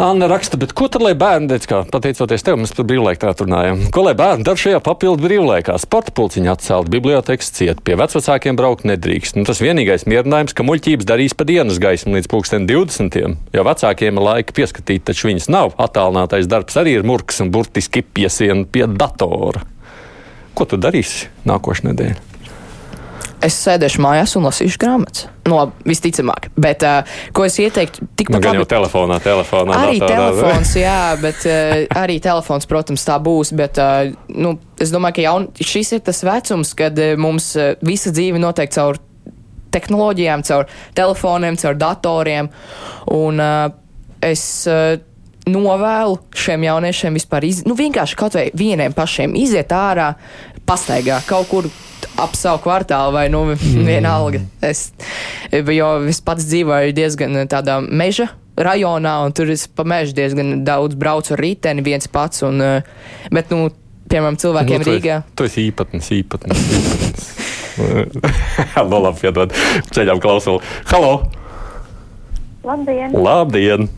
Anna 0.00 0.26
raksta, 0.32 0.56
bet 0.56 0.70
ko 0.72 0.86
tad 0.88 1.02
lai 1.04 1.10
bērni 1.12 1.50
teica, 1.50 1.66
kā 1.68 1.78
pateicoties 1.92 2.40
tev, 2.40 2.56
mēs 2.56 2.70
par 2.72 2.86
brīvlaiku 2.88 3.20
tā 3.20 3.34
runājam? 3.36 3.82
Ko 3.92 4.00
lai 4.06 4.14
bērni 4.16 4.46
dara 4.48 4.56
šajā 4.56 4.78
papildu 4.80 5.26
brīvlaikā? 5.26 5.74
Sporta 5.82 6.14
pulciņa 6.16 6.54
atcelt, 6.54 6.88
biblioteks 6.94 7.52
ciet, 7.58 7.82
pie 7.84 7.98
vecvecākiem 8.00 8.56
braukt 8.56 8.86
nedrīkst. 8.88 9.36
Nu, 9.36 9.44
tas 9.44 9.60
vienīgais 9.60 10.06
mierinājums, 10.08 10.56
ka 10.56 10.64
muļķības 10.64 11.10
darīs 11.10 11.36
pa 11.36 11.44
dienas 11.50 11.82
gaismu 11.84 12.16
līdz 12.16 12.30
pulksten 12.32 12.64
20. 12.70 13.20
Jo 13.52 13.66
vecākiem 13.68 14.16
ir 14.16 14.26
laika 14.30 14.56
pieskatīt, 14.56 15.04
taču 15.10 15.28
viņas 15.28 15.50
nav. 15.52 15.76
Atālinātais 15.76 16.48
darbs 16.48 16.80
arī 16.80 16.96
ir 16.96 17.04
murgs 17.04 17.44
un 17.44 17.52
burtiski 17.52 18.00
piesien 18.00 18.64
pie 18.72 18.88
datora. 18.88 19.66
Ko 20.56 20.64
tu 20.64 20.80
darīsi 20.80 21.28
nākošais 21.44 21.90
nedēļa? 21.90 22.29
Es 23.44 23.56
sēdēšu 23.64 24.02
mājās 24.04 24.34
un 24.38 24.46
lasīšu 24.48 24.80
grāmatas. 24.80 25.26
No, 25.48 25.64
nu, 25.66 25.84
visticamāk. 25.88 26.50
Bet, 26.60 26.84
uh, 26.86 27.20
ko 27.36 27.46
es 27.48 27.56
ieteiktu, 27.62 28.06
tikpat 28.18 28.44
nu, 28.44 28.52
labi. 28.52 28.68
Telefonā, 28.70 29.18
telefonā. 29.24 29.76
Arī 29.80 29.98
tā, 30.02 30.10
telefons, 30.12 30.74
jā, 30.78 31.00
bet 31.22 31.44
uh, 31.48 31.74
arī 32.00 32.20
telefons, 32.22 32.68
protams, 32.70 33.04
tā 33.06 33.18
būs. 33.22 33.52
Bet, 33.58 33.80
uh, 33.82 34.12
nu, 34.36 34.54
es 34.80 34.94
domāju, 34.94 35.18
ka 35.18 35.26
jaun, 35.26 35.50
šis 35.58 35.94
ir 35.98 36.04
tas 36.06 36.22
vecums, 36.26 36.74
kad 36.78 36.98
uh, 37.00 37.14
mums 37.20 37.52
uh, 37.58 37.72
visa 37.86 38.14
dzīve 38.14 38.40
notiek 38.42 38.72
caur 38.76 39.00
tehnoloģijām, 39.74 40.46
caur 40.46 40.70
telefoniem, 40.98 41.58
caur 41.60 41.78
datoriem. 41.80 42.50
Un 43.18 43.46
uh, 43.46 43.62
es. 44.22 44.48
Uh, 44.70 44.98
novēlu 45.50 46.18
šiem 46.36 46.62
jauniešiem 46.66 47.16
vispār 47.16 47.46
iz, 47.48 47.62
nu, 47.66 47.74
vienkārši 47.74 48.16
kaut 48.18 48.36
vai 48.36 48.44
vieniem 48.54 48.92
pašiem 48.94 49.32
iziet 49.40 49.72
ārā, 49.74 50.12
pastaigā 50.68 51.16
kaut 51.26 51.48
kur 51.50 51.70
ap 52.20 52.36
savu 52.38 52.62
kvartālu 52.64 53.14
vai 53.16 53.26
nu 53.32 53.44
mm. 53.54 53.86
vienalga. 53.86 54.42
Es, 54.64 54.90
jo 55.52 55.90
es 56.10 56.20
pats 56.24 56.46
dzīvoju 56.50 56.94
diezgan 56.96 57.40
tādā 57.50 57.80
meža 57.84 58.30
rajonā, 58.60 59.14
un 59.24 59.34
tur 59.36 59.50
es 59.52 59.66
pa 59.68 59.86
mežu 59.88 60.14
diezgan 60.16 60.64
daudz 60.66 60.98
braucu 61.00 61.34
ar 61.36 61.42
riteni 61.42 61.84
viens 61.84 62.08
pats. 62.12 62.42
Un, 62.46 62.60
bet, 63.32 63.52
nu, 63.52 63.70
piemēram, 64.10 64.38
cilvēkiem 64.40 64.82
nu, 64.82 64.86
tu 64.86 64.96
Rīgā. 64.96 65.20
Tu 65.38 65.48
esi 65.48 65.66
īpatnis, 65.70 66.10
īpatnis. 66.20 66.64
īpatnis. 66.80 67.30
no 68.90 69.00
labi, 69.06 69.20
piedod. 69.22 69.54
Ceļām 69.94 70.20
klausuli. 70.22 70.60
Halo! 70.90 71.14
Labdien! 72.66 73.16
Labdien! 73.16 73.88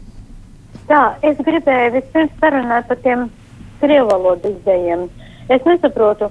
Tā, 0.90 1.02
es 1.26 1.38
gribēju 1.42 1.96
vispirms 1.96 2.34
parunāt 2.42 2.86
par 2.90 3.00
tiem 3.02 3.26
krievu 3.82 4.10
valodu 4.10 4.52
izdējiem. 4.52 5.08
Es 5.50 5.64
nesaprotu, 5.66 6.28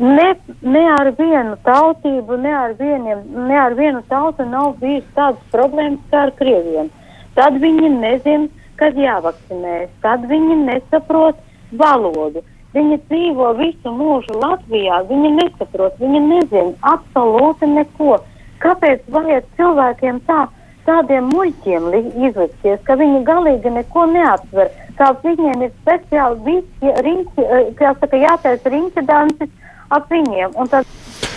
Ne, 0.00 0.30
ne 0.64 0.82
ar 0.88 1.10
vienu 1.18 1.58
tautību, 1.66 2.38
ne 2.40 2.52
ar, 2.56 2.72
vieniem, 2.78 3.26
ne 3.48 3.58
ar 3.60 3.74
vienu 3.76 4.00
tautu 4.08 4.46
nav 4.48 4.78
bijis 4.80 5.04
tādas 5.16 5.42
problēmas 5.52 6.00
kā 6.10 6.22
ar 6.28 6.32
krieviem. 6.38 6.88
Tad 7.36 7.58
viņi 7.60 7.90
nezin, 7.98 8.48
kad 8.80 8.96
jāvakcinējas, 8.96 9.92
tad 10.00 10.24
viņi 10.30 10.56
nesaprot 10.64 11.36
valodu. 11.76 12.40
Viņi 12.72 12.96
dzīvo 13.10 13.50
visu 13.58 13.92
mūžu 13.92 14.38
Latvijā, 14.40 15.02
viņi 15.10 15.34
nesaprot, 15.36 15.98
viņi 16.00 16.20
nezin 16.24 16.72
absolūti 16.88 17.68
neko. 17.68 18.16
Kāpēc 18.64 19.04
vajag 19.12 19.44
cilvēkiem 19.58 20.22
tā, 20.24 20.46
tādiem 20.86 21.28
muļķiem 21.34 21.90
izlikties, 22.30 22.80
ka 22.86 22.96
viņi 22.96 23.26
galīgi 23.28 23.74
neko 23.76 24.06
neaptver, 24.14 24.72
kā 24.96 25.10
viņiem 25.20 25.66
ir 25.66 25.74
speciāli 25.82 26.40
visi 26.46 26.94
riņķi, 27.08 27.44
eh, 27.44 27.68
kā 27.76 27.92
saka, 28.00 28.22
jātaisa 28.24 28.72
riņķa 28.72 29.04
dancis, 29.10 29.52
ap 29.92 30.12
viņiem. 30.12 30.54
Tad... 30.72 30.88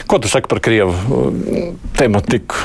Ko 0.05 0.19
tu 0.21 0.29
saki 0.29 0.49
par 0.51 0.61
Krievu 0.63 0.93
tematiku? 1.97 2.61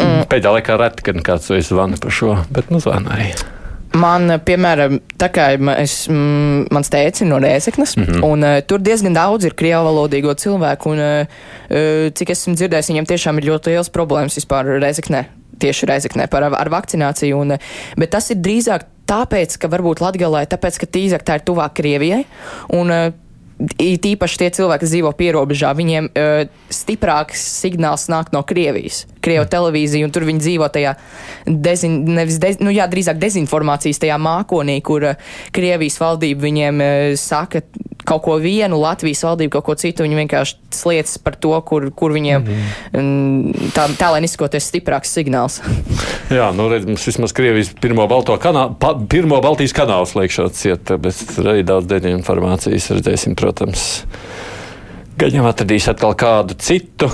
Mm. 0.00 0.26
Pēdējā 0.30 0.58
laikā 0.58 0.76
reti, 0.80 1.06
kad 1.06 1.22
kāds 1.26 1.50
zvana 1.68 2.00
par 2.00 2.14
šo, 2.14 2.36
bet 2.52 2.70
nu 2.74 2.82
zvanīja. 2.82 3.58
Man, 3.90 4.30
piemēram, 4.46 5.00
tā 5.18 5.26
kā 5.34 5.48
es, 5.80 6.04
mm, 6.06 6.68
mans 6.70 6.90
tēcis 6.92 7.24
ir 7.24 7.28
no 7.32 7.40
Rēzeknas, 7.42 7.96
mm 7.98 8.04
-hmm. 8.04 8.22
un 8.22 8.44
uh, 8.46 8.60
tur 8.62 8.78
diezgan 8.78 9.14
daudz 9.14 9.44
ir 9.44 9.56
krievu 9.58 9.82
valodīgo 9.88 10.34
cilvēku, 10.34 10.92
un 10.94 10.98
uh, 11.02 12.10
cik 12.14 12.30
esmu 12.30 12.54
dzirdējis, 12.54 12.90
viņiem 12.92 13.08
tiešām 13.10 13.38
ir 13.38 13.48
ļoti 13.50 13.74
liels 13.74 13.90
problēmas 13.90 14.38
vispār 14.38 14.78
Rēzeknē, 14.78 15.24
tieši 15.58 15.86
Rēzeknē 15.90 16.28
par 16.30 16.42
ar 16.42 16.70
vakcināciju, 16.70 17.40
un, 17.40 17.56
bet 17.98 18.10
tas 18.10 18.30
ir 18.30 18.36
drīzāk 18.36 18.86
tāpēc, 19.10 19.58
ka 19.58 19.68
varbūt 19.68 20.00
Latgalē, 20.00 20.46
tāpēc, 20.46 20.78
ka 20.78 20.86
tīzāk 20.86 21.26
tā 21.26 21.40
ir 21.40 21.46
tuvāk 21.50 21.74
Krievijai, 21.74 22.24
un 22.68 22.90
uh, 22.90 23.10
īpaši 23.60 24.40
tie 24.40 24.48
cilvēki, 24.56 24.82
kas 24.84 24.92
dzīvo 24.94 25.12
pierobežā, 25.18 25.72
viņiem 25.76 26.10
uh, 26.10 26.42
stiprāks 26.72 27.42
signāls 27.60 28.08
nāk 28.12 28.32
no 28.34 28.42
Krievijas. 28.46 29.04
Krievu 29.20 29.44
televīzija, 29.52 30.06
un 30.06 30.14
tur 30.14 30.24
viņi 30.28 30.40
dzīvo 30.40 30.70
tajā 30.72 30.94
dezin, 31.46 32.00
nevis, 32.08 32.40
dez, 32.40 32.60
nu 32.64 32.72
jā, 32.72 32.88
drīzāk 32.90 33.20
dezinformācijas 33.20 34.00
tajā 34.00 34.16
mākonī, 34.20 34.80
kur 34.84 35.10
uh, 35.12 35.30
Krievijas 35.56 36.00
valdība 36.00 36.46
viņiem 36.48 36.84
uh, 36.84 37.06
saka 37.20 37.64
kaut 38.06 38.22
ko 38.24 38.36
vienu, 38.40 38.78
Latvijas 38.80 39.22
valdība 39.26 39.58
kaut 39.58 39.66
ko 39.68 39.76
citu, 39.80 40.04
viņi 40.06 40.18
vienkārši 40.22 40.56
sliecas 40.74 41.18
par 41.22 41.36
to, 41.40 41.52
kur, 41.66 41.88
kur 41.96 42.14
viņiem 42.14 42.46
mm. 42.46 43.70
tā, 43.76 43.86
tā 43.98 44.10
lai 44.14 44.22
izskoties 44.26 44.68
stiprāks 44.70 45.12
signāls. 45.16 45.60
jā, 46.38 46.50
nu 46.56 46.68
redz, 46.72 46.88
mums 46.88 47.06
vismaz 47.06 47.34
Krievijas 47.36 47.72
pirmo, 47.80 48.06
Balto 48.10 48.36
kanā, 48.40 48.68
pa, 48.80 48.94
pirmo 48.94 49.40
Baltijas 49.44 49.76
kanālu 49.76 50.08
slēgšot 50.10 50.56
ciet, 50.58 50.94
bet 51.02 51.20
arī 51.42 51.64
daudz 51.66 51.90
dezinformācijas 51.90 52.90
redzēsim, 52.96 53.36
protams. 53.38 53.86
Gan 55.20 55.34
jau 55.36 55.44
atradīs 55.50 55.88
atkal 55.90 56.14
kādu 56.16 56.56
citu 56.56 57.10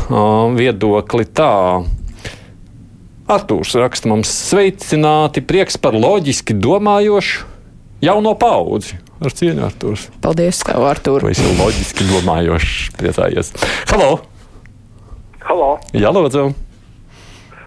viedokli 0.54 1.26
tā. 1.26 1.82
Artūrs 3.26 3.72
raksta 3.74 4.06
mums 4.06 4.30
sveicināti, 4.30 5.42
prieks 5.42 5.74
par 5.82 5.96
loģiski 5.98 6.54
domājošu 6.62 7.48
jauno 8.04 8.36
paudzi. 8.38 9.00
Ar 9.16 9.32
cieņu, 9.32 9.62
Artūrs. 9.64 10.10
Paldies, 10.20 10.60
tev, 10.66 10.84
Artūr. 10.84 11.24
Tu 11.24 11.32
esi 11.32 11.52
loģiski 11.56 12.04
domājošs, 12.10 12.72
priecājies. 12.98 13.52
Halo! 13.88 14.10
Halo! 15.46 15.68
Jā, 15.96 16.12
lūdzu! 16.12 16.50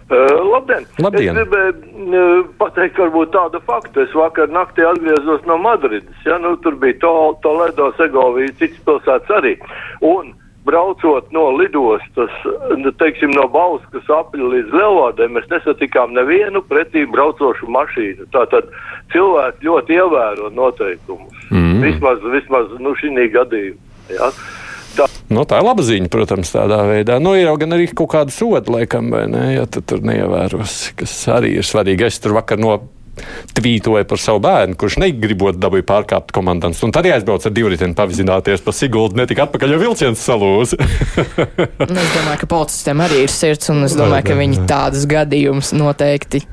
Uh, 0.10 0.39
labdien! 0.50 0.86
Labdien. 1.01 1.38
Es 1.38 1.48
gribēju 1.48 1.74
uh, 1.74 2.44
pateikt, 2.62 3.01
varbūt 3.01 3.34
tādu 3.34 3.62
faktu. 3.65 4.06
Es 4.06 4.13
vakar 4.18 4.50
naktī 4.53 4.86
atgriezos 4.86 5.41
no 5.50 5.58
Madrides. 5.62 6.22
Ja? 6.25 6.38
Nu, 6.41 6.56
tur 6.62 6.77
bija 6.82 6.98
to, 7.01 7.13
Toledo, 7.46 7.91
Segovija, 7.98 8.53
citas 8.62 8.86
pilsētas 8.86 9.36
arī. 9.38 9.56
Un 10.06 10.34
braucot 10.70 11.34
no 11.36 11.50
lidostas, 11.58 12.38
nu, 12.78 12.94
teiksim, 13.02 13.34
no 13.36 13.48
Bauskas 13.52 14.08
apļa 14.20 14.54
līdz 14.54 14.78
Lielvādē, 14.78 15.28
mēs 15.34 15.50
nesatikām 15.52 16.14
nevienu 16.18 16.62
pretī 16.70 17.06
braucošu 17.10 17.70
mašīnu. 17.74 18.30
Tātad 18.36 18.70
cilvēki 19.14 19.70
ļoti 19.70 20.00
ievēro 20.00 20.54
noteikumus. 20.54 21.46
Mm. 21.50 21.84
Vismaz, 21.88 22.26
vismaz 22.38 22.74
nu, 22.80 22.94
šī 23.00 23.30
gadījumā. 23.34 23.86
Ja? 24.14 24.32
Tā. 24.98 25.06
Nu, 25.30 25.44
tā 25.46 25.60
ir 25.62 25.68
laba 25.68 25.84
ziņa, 25.86 26.10
protams, 26.12 26.52
tādā 26.54 26.80
veidā. 26.90 27.20
Nu, 27.22 27.36
ir 27.38 27.46
jau 27.46 27.58
gan 27.62 27.78
arī 27.78 27.86
kaut 27.94 28.10
kāda 28.16 28.34
soda, 28.34 28.74
laikam, 28.74 29.12
vai 29.14 29.28
ne, 29.30 29.44
ja 29.54 29.68
tu 29.70 29.84
tur 29.86 30.02
neievēros, 30.06 30.80
kas 31.00 31.14
arī 31.36 31.54
ir 31.60 31.68
svarīgi. 31.68 32.08
Es 32.10 32.18
tur 32.24 32.34
vakar 32.40 32.60
no 32.62 32.80
tvītoja 33.58 34.08
par 34.10 34.22
savu 34.22 34.42
bērnu, 34.46 34.78
kurš 34.80 35.00
negribot 35.04 35.60
dabūja 35.60 35.88
pārkāpt 35.90 36.34
komandants. 36.36 36.82
Un 36.86 36.94
tad 36.96 37.08
aizbrauca 37.10 37.50
ar 37.50 37.56
divriteni 37.56 37.98
pavizināties 37.98 38.64
pa 38.66 38.76
Siguldu, 38.76 39.20
netika 39.20 39.48
atpakaļ, 39.48 39.76
jo 39.76 39.84
vilciens 39.84 40.26
salūza. 40.26 40.80
Nu, 41.90 41.96
es 41.98 42.12
domāju, 42.14 42.40
ka 42.42 42.48
policistiem 42.50 43.02
arī 43.02 43.24
ir 43.24 43.32
sirds, 43.34 43.70
un 43.74 43.86
es 43.88 43.96
domāju, 43.98 44.28
ka 44.30 44.36
viņi 44.38 44.66
tādas 44.70 45.06
gadījumus 45.10 45.72
noteikti 45.78 46.44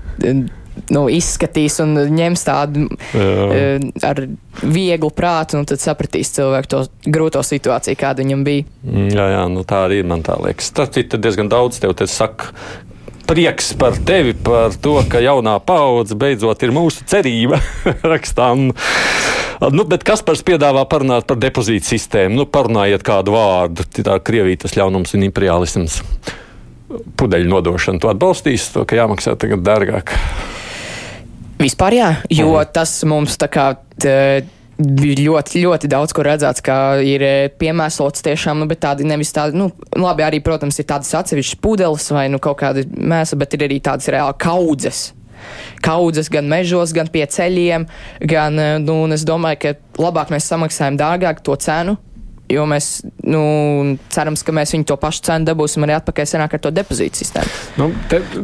nu, 0.92 1.04
izskatīs 1.12 1.78
un 1.82 1.94
ņems 2.14 2.44
tādu 2.46 2.86
uh, 2.86 3.76
ar 4.06 4.22
vieglu 4.62 5.10
prātu, 5.14 5.60
un 5.60 5.68
tad 5.68 5.82
sapratīs 5.82 6.32
cilvēku 6.36 6.72
to 6.72 6.82
grūto 7.12 7.42
situāciju, 7.46 7.98
kāda 8.00 8.24
viņam 8.24 8.44
bija. 8.46 8.66
Mm, 8.84 9.08
jā, 9.14 9.28
jā, 9.34 9.44
nu 9.52 9.64
tā 9.68 9.84
arī 9.88 10.02
man 10.06 10.24
tā 10.26 10.38
liekas. 10.42 10.72
Tas 10.76 11.00
ir 11.00 11.08
diezgan 11.16 11.50
daudz 11.52 11.80
tev 11.82 11.96
te 11.98 12.08
saka. 12.10 12.52
Prieks 13.26 13.72
par 13.74 13.96
tevi, 14.06 14.36
par 14.38 14.74
to, 14.78 15.00
ka 15.10 15.18
jaunā 15.18 15.56
paudze 15.66 16.14
beidzot 16.18 16.62
ir 16.62 16.72
mūsu 16.74 17.06
cerība. 17.10 17.58
Rakstām. 18.12 18.68
Nu, 19.72 19.86
bet 19.88 20.04
kas 20.06 20.22
par 20.22 20.38
piedāvā 20.46 20.84
parunāt 20.86 21.26
par 21.26 21.40
depozītu 21.42 21.88
sistēmu? 21.88 22.38
Nu, 22.38 22.46
parunājiet 22.46 23.02
kādu 23.06 23.34
vārdu. 23.34 23.86
Tā 23.98 24.18
Krievija 24.22 24.62
tas 24.66 24.76
ļaunums 24.78 25.16
un 25.16 25.26
imperialisms. 25.26 26.00
Pudeļu 27.18 27.50
nodošana. 27.50 27.98
Tu 28.02 28.12
atbalstīsi 28.12 28.74
to, 28.76 28.84
ka 28.86 29.00
jāmaksā 29.00 29.34
tagad 29.40 29.64
dārgāk. 29.66 30.14
Vispār 31.58 31.96
jā, 31.96 32.10
jo 32.30 32.52
mhm. 32.52 32.74
tas 32.76 32.98
mums 33.08 33.38
tā 33.40 33.50
kā. 33.50 33.72
Tā, 34.76 35.08
ļoti, 35.16 35.62
ļoti 35.64 35.88
daudz, 35.88 36.12
kur 36.12 36.26
redzēts, 36.28 36.60
ka 36.64 36.98
ir 37.00 37.22
e, 37.24 37.48
piemēslots 37.56 38.24
tiešām, 38.26 38.60
nu, 38.60 38.66
bet 38.68 38.82
tādi 38.84 39.06
nevis 39.08 39.32
tādi, 39.32 39.56
nu, 39.56 39.70
labi, 39.96 40.24
arī, 40.26 40.42
protams, 40.44 40.76
ir 40.76 40.88
tādas 40.90 41.14
atsevišķas 41.16 41.60
pudeles 41.64 42.08
vai, 42.12 42.26
nu, 42.28 42.40
kaut 42.42 42.58
kāda 42.60 42.84
mēsa, 42.84 43.38
bet 43.40 43.56
ir 43.56 43.64
arī 43.64 43.80
tādas 43.80 44.10
reāli 44.12 44.36
kaudzes. 44.42 45.14
Kaudzes 45.84 46.28
gan 46.32 46.48
mežos, 46.50 46.92
gan 46.96 47.08
pie 47.12 47.24
ceļiem, 47.24 47.86
gan, 48.28 48.60
e, 48.60 48.68
nu, 48.84 48.98
es 49.16 49.24
domāju, 49.24 49.62
ka 49.64 50.02
labāk 50.02 50.34
mēs 50.34 50.48
samaksājam 50.52 51.00
dārgāk 51.00 51.40
to 51.46 51.56
cenu, 51.56 51.96
Jo 52.52 52.62
mēs 52.70 53.00
nu, 53.26 53.40
cerams, 54.14 54.44
ka 54.46 54.54
mēs 54.54 54.74
viņu 54.76 54.86
to 54.86 54.96
pašu 55.02 55.24
cenu 55.26 55.48
dabūsim 55.48 55.86
arī 55.86 55.96
atpakaļ 55.96 56.28
senāk 56.30 56.54
ar 56.54 56.62
to 56.62 56.70
depozītu 56.74 57.22
sistēmu. 57.22 57.56
Nu, 57.80 57.88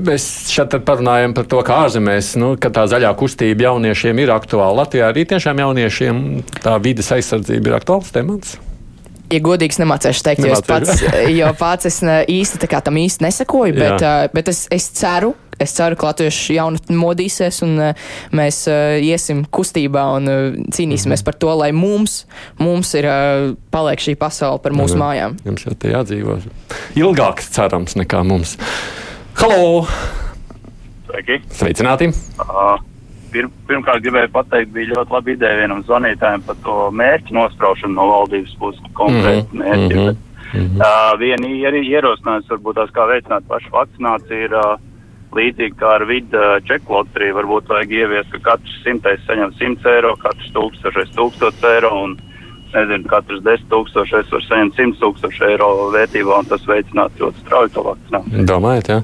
mēs 0.09 0.27
šeit 0.51 0.75
parunājam 0.89 1.37
par 1.37 1.47
to, 1.51 1.63
ka 1.67 1.79
ārzemēs, 1.85 2.35
nu, 2.43 2.55
ka 2.59 2.73
tā 2.75 2.89
zaļā 2.91 3.15
kustība 3.21 3.69
jauniešiem 3.69 4.25
ir 4.25 4.35
aktuāla. 4.35 4.83
Latvijā 4.83 5.13
arī 5.13 5.27
tiešām 5.31 5.63
jauniešiem 5.63 6.27
tā 6.59 6.77
vidas 6.83 7.15
aizsardzība 7.15 7.71
ir 7.71 7.79
aktuāls 7.79 8.11
temats. 8.15 8.59
Ja 9.33 9.41
godīgs 9.41 9.79
nemācēšu 9.81 10.25
teikt, 10.27 10.45
jo, 10.45 10.59
pats, 10.67 11.01
jo 11.41 11.53
pats 11.57 11.89
es 11.89 12.03
īsti 12.05 12.69
tam 12.69 12.99
īsti 13.01 13.25
nesakoju, 13.25 13.77
bet, 13.79 14.05
uh, 14.05 14.27
bet 14.35 14.51
es, 14.53 14.67
es 14.75 14.91
ceru, 14.99 15.33
es 15.63 15.73
ceru, 15.77 15.97
ka 15.97 16.11
latvieši 16.11 16.59
jaunatni 16.59 16.99
modīsies 16.99 17.63
un 17.65 17.79
uh, 17.81 18.05
mēs 18.37 18.65
uh, 18.69 18.99
iesim 19.01 19.45
kustībā 19.49 20.05
un 20.19 20.29
uh, 20.29 20.43
cīnīsimies 20.69 21.07
mm 21.07 21.15
-hmm. 21.17 21.25
par 21.31 21.39
to, 21.41 21.55
lai 21.63 21.73
mums, 21.73 22.27
mums 22.59 22.93
ir 22.99 23.09
uh, 23.09 23.55
paliek 23.71 24.05
šī 24.05 24.17
pasaule 24.21 24.61
par 24.63 24.77
mūsu 24.77 24.99
Jā. 24.99 25.03
mājām. 25.05 25.37
Jums 25.49 25.67
jau 25.67 25.75
te 25.75 25.89
jādzīvo 25.97 26.39
ilgāk, 26.97 27.41
cerams, 27.41 27.97
nekā 27.97 28.25
mums. 28.25 28.59
Halo! 29.41 29.87
Sveiki! 31.09 31.41
Sveicināti! 31.53 32.13
Uh, 32.39 32.92
pir, 33.33 33.49
pirmkārt, 33.69 34.03
gribēju 34.05 34.31
pateikt, 34.35 34.73
bija 34.75 34.93
ļoti 34.95 35.17
labi 35.17 35.37
ideja 35.37 35.61
vienam 35.63 35.83
zvanītājam 35.89 36.45
par 36.47 36.61
to 36.67 36.77
mērķu 37.01 37.37
nospraušanu 37.39 37.97
no 37.97 38.07
valdības 38.11 38.55
puses, 38.61 38.93
konkrēti 38.99 39.49
-hmm. 39.49 39.59
mērķi. 39.65 39.95
Mm 39.95 40.07
-hmm. 40.07 40.17
Mm 40.53 40.61
-hmm. 40.61 40.81
uh, 40.85 41.19
viena 41.19 41.79
ierosinājums 41.79 42.51
varbūt 42.51 42.75
tās 42.75 42.91
kā 42.93 43.07
veicināt 43.09 43.45
pašu 43.49 43.71
vakcināciju 43.73 44.45
ir 44.45 44.55
uh, 44.55 44.75
līdzīgi 45.33 45.77
kā 45.81 45.95
ar 45.97 46.05
vidu 46.05 46.43
čeku 46.69 46.93
loteriju, 46.93 47.37
varbūt 47.39 47.69
vajag 47.69 47.93
ieviest, 47.93 48.31
ka 48.35 48.39
katrs 48.51 48.83
simtais 48.85 49.21
saņem 49.27 49.55
100 49.61 49.95
eiro, 49.95 50.17
katrs 50.17 50.53
tūkstošais 50.57 51.15
1000 51.17 51.69
eiro 51.75 51.93
un, 52.05 52.17
nezinu, 52.77 53.07
katrs 53.11 53.43
10 53.45 53.69
tūkstošais 53.73 54.33
var 54.33 54.45
saņemt 54.47 54.79
100 54.79 54.99
tūkstošu 55.03 55.47
eiro 55.49 55.71
vērtībā 55.95 56.41
un 56.43 56.51
tas 56.51 56.67
veicinātu 56.69 57.25
ļoti 57.27 57.45
strauju 57.45 57.73
to 57.77 57.87
vakcināciju. 57.87 58.45
Domājat, 58.49 58.91
jā. 58.93 58.99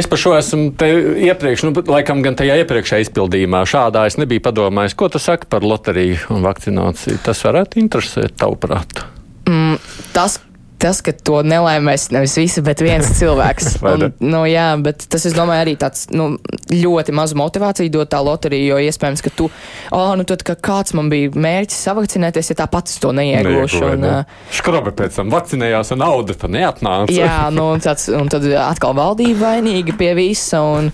Es 0.00 0.10
par 0.10 0.22
šo 0.22 0.34
esmu 0.38 0.72
te 0.80 0.90
iepriekš, 1.28 1.66
nu, 1.68 1.74
laikam 1.92 2.24
gan 2.26 2.38
tajā 2.38 2.60
iepriekšējā 2.64 3.06
izpildījumā 3.06 3.64
šādā 3.68 4.06
es 4.10 4.18
nebiju 4.20 4.44
padomājis. 4.48 4.98
Ko 4.98 5.10
tu 5.12 5.22
saki 5.22 5.50
par 5.50 5.66
loteriju 5.66 6.30
un 6.34 6.44
vakcināciju? 6.46 7.20
Tas 7.26 7.42
varētu 7.46 7.82
interesēt 7.82 8.38
tavuprāt? 8.40 9.04
Mm, 9.50 9.78
tas, 10.14 10.38
tas, 10.80 11.00
ka 11.04 11.12
to 11.12 11.40
nelaimēs 11.46 12.08
nevis 12.14 12.36
visi, 12.40 12.62
bet 12.64 12.82
viens 12.84 13.08
cilvēks. 13.20 13.76
un, 13.86 14.06
nu, 14.22 14.42
jā, 14.48 14.68
bet 14.82 15.04
tas, 15.10 15.26
es 15.28 15.36
domāju, 15.36 15.64
arī 15.66 15.76
tāds 15.80 16.06
nu, 16.14 16.32
ļoti 16.72 17.14
mazu 17.16 17.38
motivāciju 17.40 17.92
dot 17.94 18.12
tā 18.12 18.22
loterija, 18.24 18.74
jo 18.74 18.80
iespējams, 18.88 19.24
ka 19.24 19.32
tu, 19.36 19.50
oh, 19.94 20.12
nu 20.18 20.26
tad, 20.28 20.44
ka 20.46 20.56
kāds 20.56 20.94
man 20.96 21.10
bija 21.12 21.32
mērķis 21.34 21.82
savakcinēties, 21.90 22.52
ja 22.52 22.58
tā 22.62 22.68
pats 22.70 22.98
to 23.02 23.12
neiegūšu. 23.16 23.82
Un, 23.90 24.04
ne. 24.04 24.14
Škrobe 24.54 24.94
pēc 24.96 25.20
tam 25.20 25.32
vakcinējās, 25.34 25.92
un 25.94 26.02
nauda 26.04 26.36
tad 26.40 26.54
neatnāca. 26.54 27.14
jā, 27.14 27.36
nu, 27.54 27.70
un, 27.74 27.84
tāds, 27.84 28.08
un 28.14 28.30
tad 28.32 28.46
atkal 28.64 28.96
valdība 28.98 29.54
vainīga 29.54 29.96
pie 30.00 30.14
visa. 30.18 30.62
Un, 30.64 30.90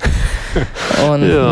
un, 1.07 1.27
jā, 1.31 1.47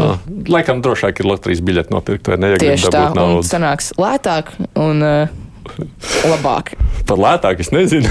laikam 0.51 0.83
drošāk 0.85 1.23
ir 1.23 1.31
loterijas 1.31 1.65
biļeti 1.65 1.95
nopirkt, 1.95 2.33
vai 2.33 2.41
ne? 2.41 2.55
Ja 2.55 2.61
tieši 2.63 2.93
tā, 2.95 3.07
un 3.21 3.41
sanāks 3.47 3.93
lētāk. 4.01 4.55
Un, 4.81 5.03
uh, 5.05 5.44
labāk. 6.25 6.75
Par 7.09 7.21
lētāk 7.21 7.61
es 7.65 7.73
nezinu, 7.75 8.09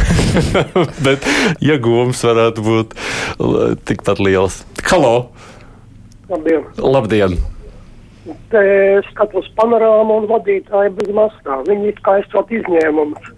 bet 1.07 1.25
iegūms 1.63 2.21
varētu 2.27 2.65
būt 2.65 2.97
tikpat 3.89 4.21
liels. 4.23 4.61
Halo! 4.89 5.15
Labdien! 6.29 6.67
Labdien. 6.77 7.37
Te 8.53 8.65
skatos 9.09 9.49
panorāmu 9.57 10.21
un 10.21 10.27
vadītāju 10.29 10.93
bez 10.99 11.09
maskām. 11.15 11.65
Viņi 11.67 11.95
kā 12.05 12.21
esot 12.21 12.53
izņēmums. 12.55 13.31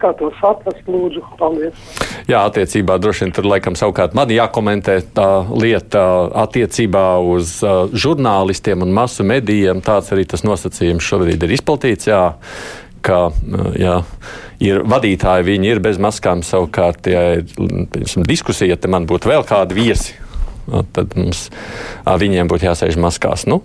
Kā 0.00 0.14
to 0.16 0.30
saprast, 0.38 0.86
lūdzu, 0.88 1.20
paldies. 1.36 1.76
Jā, 2.24 2.46
attiecībā 2.46 2.96
droši 2.96 3.26
vien 3.26 3.34
tur 3.36 3.44
laikam 3.50 3.74
savukārt 3.76 4.14
man 4.16 4.30
jākomentē 4.32 4.94
tā 5.12 5.26
lieta 5.52 6.04
attiecībā 6.46 7.04
uz 7.20 7.58
uh, 7.60 7.82
žurnālistiem 7.92 8.80
un 8.86 8.94
masu 8.96 9.26
medijiem. 9.28 9.82
Tāds 9.84 10.08
arī 10.14 10.24
tas 10.30 10.46
nosacījums 10.46 11.04
šobrīd 11.04 11.44
ir 11.44 11.52
izplatīts. 11.58 12.08
Jā 12.08 12.22
ka 13.04 13.20
jā, 13.78 14.00
ir 14.62 14.82
vadītāji, 14.88 15.46
viņi 15.48 15.74
ir 15.74 15.82
bez 15.84 16.00
maskām. 16.02 16.44
Savukārt, 16.46 17.10
ja 17.10 17.26
ir 17.40 17.44
piemēram, 17.56 18.26
diskusija, 18.28 18.76
ja 18.76 18.92
man 18.92 19.08
būtu 19.10 19.30
vēl 19.32 19.46
kādi 19.48 19.78
viesi, 19.78 20.16
tad 20.94 21.16
mums 21.18 21.48
viņiem 22.04 22.50
būtu 22.50 22.68
jāsēž 22.70 23.00
maskās. 23.00 23.46
Nu, 23.50 23.62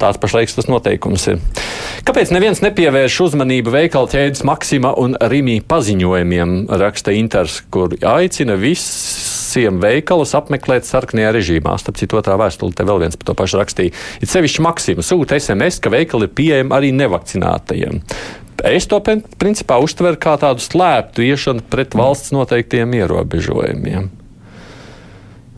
Tāds 0.00 0.16
pašlaik 0.20 0.48
tas 0.54 0.68
noteikums 0.70 1.26
ir. 1.28 1.40
Kāpēc 2.08 2.32
neviens 2.32 2.62
nepievērš 2.64 3.18
uzmanību 3.26 3.74
veikala 3.74 4.08
ķēdes 4.08 4.44
Maksima 4.48 4.94
un 4.96 5.18
Rimī 5.20 5.58
paziņojumiem, 5.68 6.54
raksta 6.80 7.12
Inters, 7.12 7.60
kur 7.72 7.92
aicina 7.92 8.56
visiem 9.50 9.80
veikalus 9.82 10.36
apmeklēt 10.38 10.86
sarkanajā 10.86 11.32
režīmā. 11.34 11.74
Starp 11.80 11.98
citu, 11.98 12.20
otrā 12.20 12.36
vēstule 12.38 12.76
te 12.76 12.86
vēl 12.86 13.02
viens 13.02 13.18
par 13.18 13.30
to 13.30 13.34
pašu 13.38 13.58
rakstīja. 13.60 13.94
Ir 14.22 14.30
sevišķi 14.30 14.62
Maksima 14.66 15.04
sūta 15.06 15.38
SMS, 15.40 15.80
ka 15.82 15.90
veikali 15.92 16.28
ir 16.28 16.34
pieejami 16.38 16.76
arī 16.76 16.92
nevakcinātajiem. 16.94 18.00
Es 18.70 18.86
to 18.86 19.00
principā 19.40 19.80
uztveru 19.80 20.20
kā 20.20 20.36
tādu 20.40 20.62
slēptu 20.62 21.24
iešanu 21.24 21.64
pret 21.72 21.96
valsts 21.96 22.34
noteiktiem 22.36 22.92
ierobežojumiem. 23.00 24.10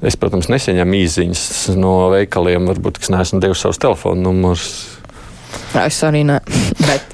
Es, 0.02 0.16
protams, 0.18 0.48
neseņemu 0.50 0.98
īsiņas 0.98 1.42
no 1.78 2.08
veikaliem, 2.14 2.66
varbūt, 2.72 2.98
kas 3.02 3.10
neesmu 3.14 3.38
devis 3.42 3.62
savus 3.62 3.78
telefonu 3.82 4.30
numurus. 4.30 4.70
Es 5.78 6.00
arī 6.06 6.24
ne. 6.26 6.40
Bet... 6.88 7.10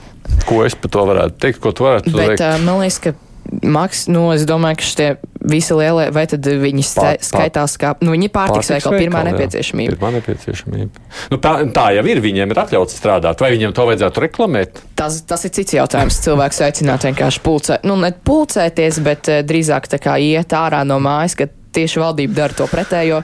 Ko 0.49 0.63
es 0.65 0.77
par 0.79 0.93
to 0.93 1.03
varētu 1.09 1.41
teikt? 1.41 1.61
Ko 1.65 1.73
tu 1.77 1.85
varētu 1.85 2.13
Bet, 2.13 2.21
teikt? 2.21 2.45
Uh, 2.45 2.61
man 2.65 2.81
liekas, 2.81 3.01
ka 3.05 3.13
Maks, 3.49 4.07
nu, 4.13 4.27
es 4.35 4.45
domāju, 4.49 4.79
ka 4.81 4.87
šie 4.87 5.09
visi 5.49 5.77
lielie, 5.77 6.09
vai 6.13 6.25
tad 6.29 6.45
viņi 6.45 6.85
pār, 6.95 7.19
skaitās 7.25 7.77
kā, 7.81 7.95
nu, 8.05 8.13
viņi 8.13 8.29
pārtiks 8.35 8.73
veikali, 8.75 9.01
pirmā 9.07 9.23
jā. 9.23 9.31
nepieciešamība. 9.31 9.95
Pirmā 9.97 10.11
nepieciešamība. 10.19 11.05
Nu, 11.33 11.39
tā, 11.43 11.53
tā 11.75 11.87
jau 11.97 12.05
ir, 12.13 12.21
viņiem 12.25 12.53
ir 12.53 12.61
atļauts 12.65 12.99
strādāt, 13.01 13.41
vai 13.41 13.53
viņiem 13.55 13.73
to 13.77 13.87
vajadzētu 13.89 14.25
reklamēt? 14.27 14.83
Tas, 14.99 15.21
tas 15.29 15.47
ir 15.49 15.55
cits 15.57 15.79
jautājums. 15.79 16.21
Cilvēks 16.29 16.61
aicināt 16.69 17.07
vienkārši 17.09 17.45
pulcēt, 17.45 17.87
nu, 17.89 17.97
ne 18.03 18.13
pulcēties, 18.13 19.01
bet 19.07 19.33
uh, 19.33 19.41
drīzāk 19.47 19.89
tā 19.89 20.03
kā 20.03 20.19
iet 20.21 20.53
ārā 20.57 20.85
no 20.89 21.01
mājas, 21.03 21.39
ka 21.39 21.49
tieši 21.49 22.05
valdība 22.05 22.43
dara 22.43 22.59
to 22.59 22.69
pretējo. 22.69 23.23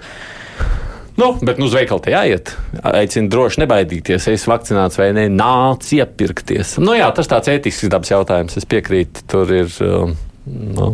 Nu, 1.15 1.29
bet 1.47 1.61
nu, 1.61 1.69
uz 1.69 1.75
veikalu 1.77 2.03
te 2.03 2.11
jāiet. 2.11 2.51
Aicinu 2.91 3.31
droši 3.31 3.63
nebaidīties, 3.63 4.27
es 4.33 4.47
vakcinēts 4.51 4.99
vai 4.99 5.13
nē, 5.15 5.29
nāc 5.31 5.87
iepirkties. 5.95 6.77
Nu, 6.83 6.97
jā, 6.99 7.07
tas 7.15 7.31
tāds 7.31 7.53
ētisks 7.53 7.91
dabas 7.93 8.11
jautājums. 8.11 8.57
Es 8.59 8.67
piekrītu, 8.67 9.23
tur 9.31 9.53
ir 9.55 9.71
um, 9.87 10.17
nu, 10.51 10.89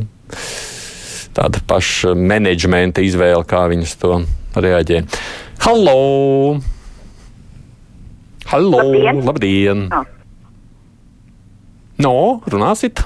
tāda 1.37 1.63
paša 1.73 2.13
menedžmenta 2.19 3.05
izvēle, 3.07 3.47
kā 3.49 3.65
viņas 3.73 3.97
to 4.03 4.19
reaģē. 4.61 5.01
Hallo! 5.65 5.97
Hallo! 8.51 8.83
Labdien! 8.83 9.25
Labdien. 9.25 9.87
Ah. 9.95 10.05
No, 12.01 12.15
runāsit! 12.51 13.01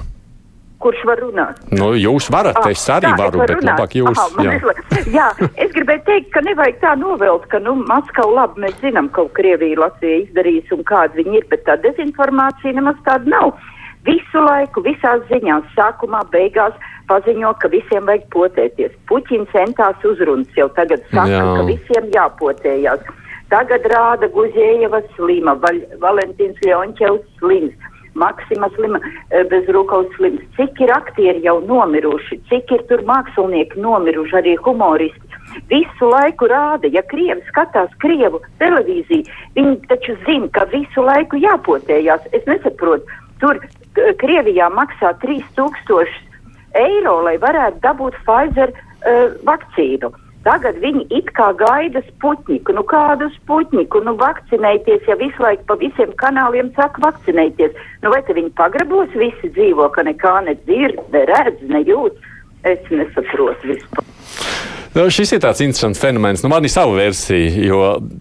Kurš 0.85 1.03
var 1.09 1.21
runāt. 1.25 1.61
Nu, 1.73 1.93
jūs 1.99 2.29
varat, 2.33 2.59
ah, 2.61 2.71
es 2.71 2.85
arī 2.93 3.11
tā, 3.11 3.19
varu, 3.23 3.41
es 3.41 3.51
bet 3.51 3.59
runāt. 3.59 3.71
labāk 3.73 3.97
jūs. 3.99 4.21
Aha, 4.21 4.45
jā. 4.45 4.75
jā, 5.19 5.29
es 5.65 5.73
gribēju 5.77 6.05
teikt, 6.09 6.31
ka 6.37 6.45
nevajag 6.45 6.81
tā 6.85 6.95
novēlt, 7.01 7.49
ka, 7.53 7.61
nu, 7.65 7.77
Maskava 7.89 8.41
labi, 8.43 8.67
mēs 8.67 8.77
zinām, 8.85 9.11
ko 9.17 9.27
Krievija 9.37 9.81
Latvija 9.83 10.23
izdarīs 10.25 10.73
un 10.77 10.85
kāda 10.89 11.17
viņi 11.21 11.41
ir, 11.41 11.49
bet 11.53 11.65
tā 11.69 11.79
dezinformācija 11.85 12.77
nemaz 12.77 13.01
tāda 13.09 13.33
nav. 13.37 13.55
Visu 14.05 14.41
laiku, 14.45 14.83
visās 14.85 15.23
ziņās, 15.31 15.71
sākumā, 15.79 16.21
beigās 16.33 16.77
paziņo, 17.09 17.55
ka 17.61 17.71
visiem 17.73 18.05
vajag 18.09 18.27
potēties. 18.35 18.93
Puķins 19.09 19.49
centās 19.53 20.05
uzrunas 20.05 20.59
jau 20.59 20.69
tagad 20.77 21.05
saka, 21.11 21.31
Jā. 21.33 21.45
ka 21.57 21.65
visiem 21.69 22.11
jāpotējās. 22.13 23.09
Tagad 23.53 23.87
rāda 23.93 24.29
Guzējeva 24.33 25.01
slima, 25.15 25.57
Val 25.63 25.81
Valentīns 26.03 26.61
Ļonķevs 26.65 27.25
slims. 27.41 27.91
Maksima 28.25 28.71
slima, 28.77 29.01
e, 29.31 29.45
bez 29.53 29.69
rūkaus 29.77 30.09
slims. 30.17 30.43
Cik 30.57 30.81
ir 30.87 30.95
aktieri 30.97 31.45
jau 31.45 31.59
nomiruši, 31.69 32.41
cik 32.51 32.73
ir 32.77 32.85
tur 32.91 33.05
mākslinieki 33.09 33.81
nomiruši, 33.85 34.39
arī 34.41 34.57
humoristi. 34.65 35.41
Visu 35.71 36.09
laiku 36.11 36.49
rāda, 36.51 36.89
ja 36.91 37.05
krievi 37.11 37.45
skatās 37.51 37.93
krievu 38.03 38.41
televīziju, 38.63 39.29
viņi 39.59 39.77
taču 39.91 40.17
zina, 40.27 40.51
ka 40.57 40.67
visu 40.73 41.05
laiku 41.05 41.39
jāpotējās. 41.43 42.27
Es 42.35 42.47
nesaprotu, 42.51 43.07
tur 43.43 43.61
Krievijā 43.95 44.67
maksā 44.75 45.13
3000 45.23 46.09
eiro, 46.75 47.21
lai 47.23 47.37
varētu 47.39 47.79
dabūt 47.85 48.17
Pfizer 48.25 48.73
uh, 48.75 49.37
vakcīnu. 49.47 50.11
Tagad 50.45 50.77
viņi 50.83 51.07
it 51.17 51.31
kā 51.37 51.49
gaida 51.57 52.03
sputniku. 52.05 52.75
Nu 52.77 52.85
kādu 52.85 53.31
sputniku? 53.39 54.03
Nu 54.05 54.13
vakcinēties, 54.21 55.07
ja 55.09 55.17
visu 55.21 55.41
laiku 55.41 55.65
pa 55.71 55.79
visiem 55.81 56.13
kanāliem 56.21 56.69
saka 56.77 57.01
vakcinēties. 57.07 57.73
Nu 58.05 58.13
vai 58.13 58.21
viņi 58.29 58.53
pagrabos 58.59 59.13
visi 59.17 59.49
dzīvo, 59.57 59.89
ka 59.95 60.05
nekā 60.05 60.35
nedzird, 60.51 61.01
ne 61.15 61.25
redz, 61.33 61.65
ne 61.73 61.81
jūt? 61.89 62.21
Es 62.65 62.85
nesaprotu 62.93 63.73
vispār. 63.73 64.05
Nu, 64.95 65.09
šis 65.11 65.33
ir 65.35 65.41
tāds 65.43 65.59
interesants 65.65 65.99
fenomens. 65.99 66.45
Nu, 66.45 66.49
man 66.53 66.63
ir 66.63 66.71
sava 66.71 66.93
versija, 66.95 67.49
jo 67.67 67.79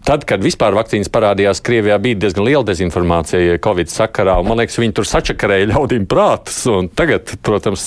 tad, 0.08 0.24
kad 0.26 0.42
vispār 0.42 0.74
vakcīnas 0.74 1.12
parādījās, 1.14 1.62
Krievijā 1.62 2.00
bija 2.02 2.18
diezgan 2.24 2.48
liela 2.48 2.66
dezinformācija 2.66 3.60
Covid 3.62 3.92
sakarā. 3.94 4.40
Man 4.48 4.58
liekas, 4.58 4.80
viņi 4.82 4.96
tur 4.98 5.06
sačakarēja 5.06 5.70
ļaudīm 5.70 6.08
prātus. 6.10 6.64
Tagad, 6.98 7.36
protams, 7.46 7.86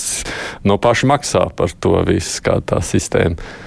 no 0.63 0.79
paša 0.79 1.09
maksā 1.11 1.43
par 1.57 1.73
to 1.83 1.97
visu, 2.07 2.39
kā 2.45 2.61
tā 2.63 2.79
sistēma. 2.85 3.65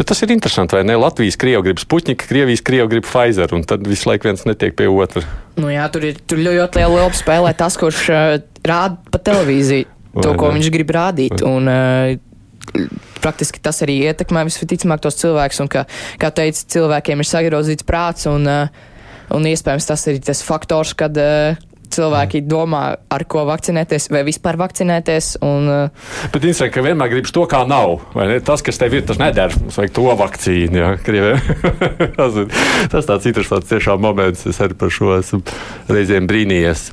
Bet 0.00 0.08
tas 0.08 0.22
ir 0.24 0.30
interesanti, 0.32 0.72
vai 0.78 0.80
ne? 0.88 0.94
Latvijas 0.96 1.36
krievi 1.36 1.60
grib 1.66 1.80
Sputniku, 1.82 2.24
Krievijas 2.24 2.62
krievi 2.64 2.88
grib 2.88 3.04
Pfizer, 3.04 3.52
un 3.52 3.66
tad 3.68 3.84
visu 3.84 4.08
laiku 4.08 4.30
viens 4.30 4.46
netiek 4.48 4.72
pie 4.72 4.86
otra. 4.88 5.20
Nu 5.60 5.68
jā, 5.68 5.84
tur 5.92 6.06
ir 6.08 6.22
tur 6.24 6.40
ļoti 6.40 6.80
liela 6.80 7.02
lopa 7.02 7.18
spēlē 7.18 7.50
tas, 7.58 7.76
kurš 7.76 8.06
uh, 8.08 8.38
rāda 8.64 8.96
pa 9.12 9.20
televīziju 9.20 9.84
to, 10.24 10.32
ko 10.40 10.54
viņš 10.54 10.70
grib 10.72 10.94
rādīt. 10.96 11.44
Un, 11.44 11.68
uh, 11.68 12.16
praktiski 13.20 13.60
tas 13.60 13.82
arī 13.84 13.98
ietekmē 14.08 14.46
visticamāk 14.48 15.04
tos 15.04 15.20
cilvēkus, 15.20 15.60
un, 15.66 15.68
ka, 15.68 15.84
kā 16.22 16.32
teica, 16.32 16.64
cilvēkiem 16.78 17.20
ir 17.20 17.28
sagrozīts 17.28 17.84
prāts, 17.84 18.24
un, 18.30 18.48
uh, 18.48 18.96
un 19.36 19.52
iespējams 19.52 19.90
tas 19.92 20.06
ir 20.08 20.24
tas 20.24 20.40
faktors, 20.48 20.96
kad 20.96 21.20
uh, 21.20 21.60
cilvēki 21.94 22.42
domā, 22.48 22.82
ar 23.12 23.24
ko 23.30 23.44
vakcinēties, 23.48 24.08
vai 24.12 24.22
vispār 24.26 24.58
vakcinēties. 24.60 25.32
Un, 25.46 25.68
uh, 25.70 26.08
Bet 26.30 26.40
interesanti, 26.42 26.74
ka 26.76 26.84
vienmēr 26.86 27.12
gribas 27.12 27.34
to, 27.34 27.44
kā 27.50 27.62
nav. 27.68 27.98
Tas, 28.46 28.64
kas 28.66 28.80
tev 28.80 28.96
ir, 28.98 29.04
tas 29.08 29.20
neder. 29.20 29.54
Mums 29.60 29.78
vajag 29.80 29.94
to 29.98 30.06
vakcīnu. 30.20 30.80
Jā, 30.80 30.92
tas 32.18 32.40
ir 32.42 32.50
tas 32.92 33.08
tāds 33.08 33.30
interesants 33.30 33.70
tiešām 33.70 34.02
moments. 34.02 34.46
Es 34.50 34.60
arī 34.62 34.78
par 34.78 34.92
šo 34.94 35.14
esmu 35.18 35.42
reizēm 35.90 36.28
brīnījies. 36.30 36.88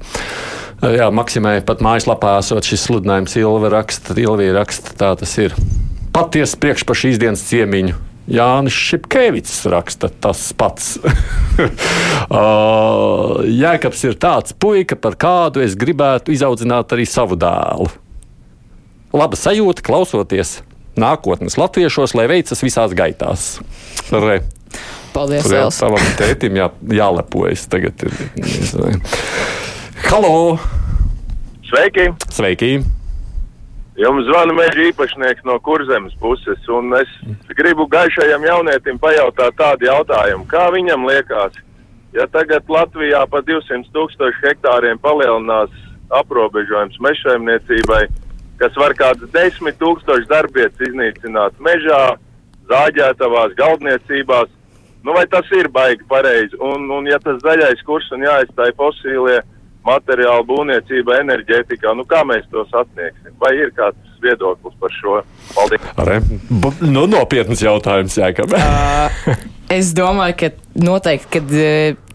Jā, 0.77 1.07
Maksimai 1.13 1.57
pat 1.65 1.81
mājaslapā 1.81 2.35
esot 2.41 2.67
šis 2.67 2.83
sludinājums 2.85 3.33
Ilva 3.41 3.71
raksta, 3.79 4.13
Ilvija 4.21 4.59
raksta, 4.59 4.93
tā 4.97 5.15
tas 5.17 5.33
ir. 5.41 5.55
Patiesi 6.13 6.59
priekš 6.61 6.85
par 6.85 6.97
šīs 6.97 7.17
dienas 7.21 7.45
ciemiņu 7.49 8.06
Jānis 8.27 8.75
Šepkevits 8.75 9.61
raksta 9.71 10.09
tas 10.11 10.41
pats. 10.57 10.97
Jēkabs 13.63 14.03
ir 14.09 14.17
tāds 14.19 14.55
puika, 14.59 14.97
par 14.99 15.15
kādu 15.19 15.63
es 15.63 15.77
gribētu 15.79 16.33
izaudzināt 16.35 16.91
arī 16.95 17.05
savu 17.07 17.37
dēlu. 17.39 17.87
Laba 19.15 19.39
sajūta 19.39 19.85
klausoties 19.85 20.57
nākotnes 20.99 21.55
latviešos, 21.57 22.17
lai 22.17 22.27
veicas 22.27 22.63
visās 22.65 22.95
gaitās. 22.97 23.47
Re. 24.11 24.41
Paldies, 25.15 25.47
Elsa. 25.47 25.85
Savam 25.85 26.03
tētim 26.19 26.59
jā, 26.59 26.67
jālepojas 26.99 27.63
tagad. 27.71 28.03
Ir, 28.03 28.11
Halo! 30.09 30.35
Sveiki! 31.71 32.11
Sveiki! 32.31 32.96
Jums 33.97 34.27
zvana 34.27 34.53
meža 34.53 34.83
īpašnieks 34.91 35.45
no 35.49 35.55
kurzemes 35.65 36.13
puses, 36.21 36.59
un 36.69 36.93
es 36.99 37.09
gribu 37.57 37.87
gaišajam 37.89 38.43
jaunietim 38.45 38.99
pajautāt 39.01 39.55
tādu 39.57 39.87
jautājumu, 39.87 40.45
kā 40.51 40.67
viņam 40.75 41.07
liekas, 41.09 41.57
ja 42.13 42.27
tagad 42.29 42.69
Latvijā 42.69 43.23
pa 43.31 43.41
200 43.41 43.89
tūkstošu 43.95 44.43
hektāriem 44.43 45.01
palielinās 45.01 45.73
aprobežojums 46.13 46.99
mežsaimniecībai, 47.07 48.03
kas 48.61 48.77
var 48.77 48.93
kādas 49.01 49.33
10 49.33 49.81
tūkstoši 49.81 50.29
darbietas 50.29 50.87
iznīcināt 50.91 51.57
mežā, 51.57 52.19
zāģētavās, 52.69 53.57
galdniecībās, 53.57 54.53
nu 55.09 55.17
vai 55.17 55.25
tas 55.31 55.49
ir 55.57 55.71
baigi 55.73 56.05
pareizi, 56.05 56.53
un, 56.61 56.85
un 56.93 57.09
ja 57.09 57.17
tas 57.23 57.41
zaļais 57.41 57.81
kurs 57.89 58.13
un 58.13 58.29
jāizstāja 58.29 58.77
fosīlie, 58.77 59.41
materiāla 59.87 60.43
būvniecība, 60.47 61.21
enerģētikā. 61.23 61.93
Nu, 61.97 62.05
kā 62.07 62.23
mēs 62.27 62.47
to 62.51 62.65
sasniegsim? 62.71 63.35
Vai 63.41 63.53
ir 63.57 63.71
kāds 63.77 64.19
viedoklis 64.23 64.75
par 64.81 64.95
šo? 64.97 65.19
Paldies! 65.55 65.87
Are, 66.01 66.19
nu, 66.83 67.05
nopietns 67.09 67.63
jautājums, 67.63 68.17
Jēkab. 68.19 68.57
uh, 68.57 69.31
es 69.79 69.93
domāju, 69.97 70.37
ka 70.41 70.51
noteikti, 70.87 71.31
ka 71.37 71.43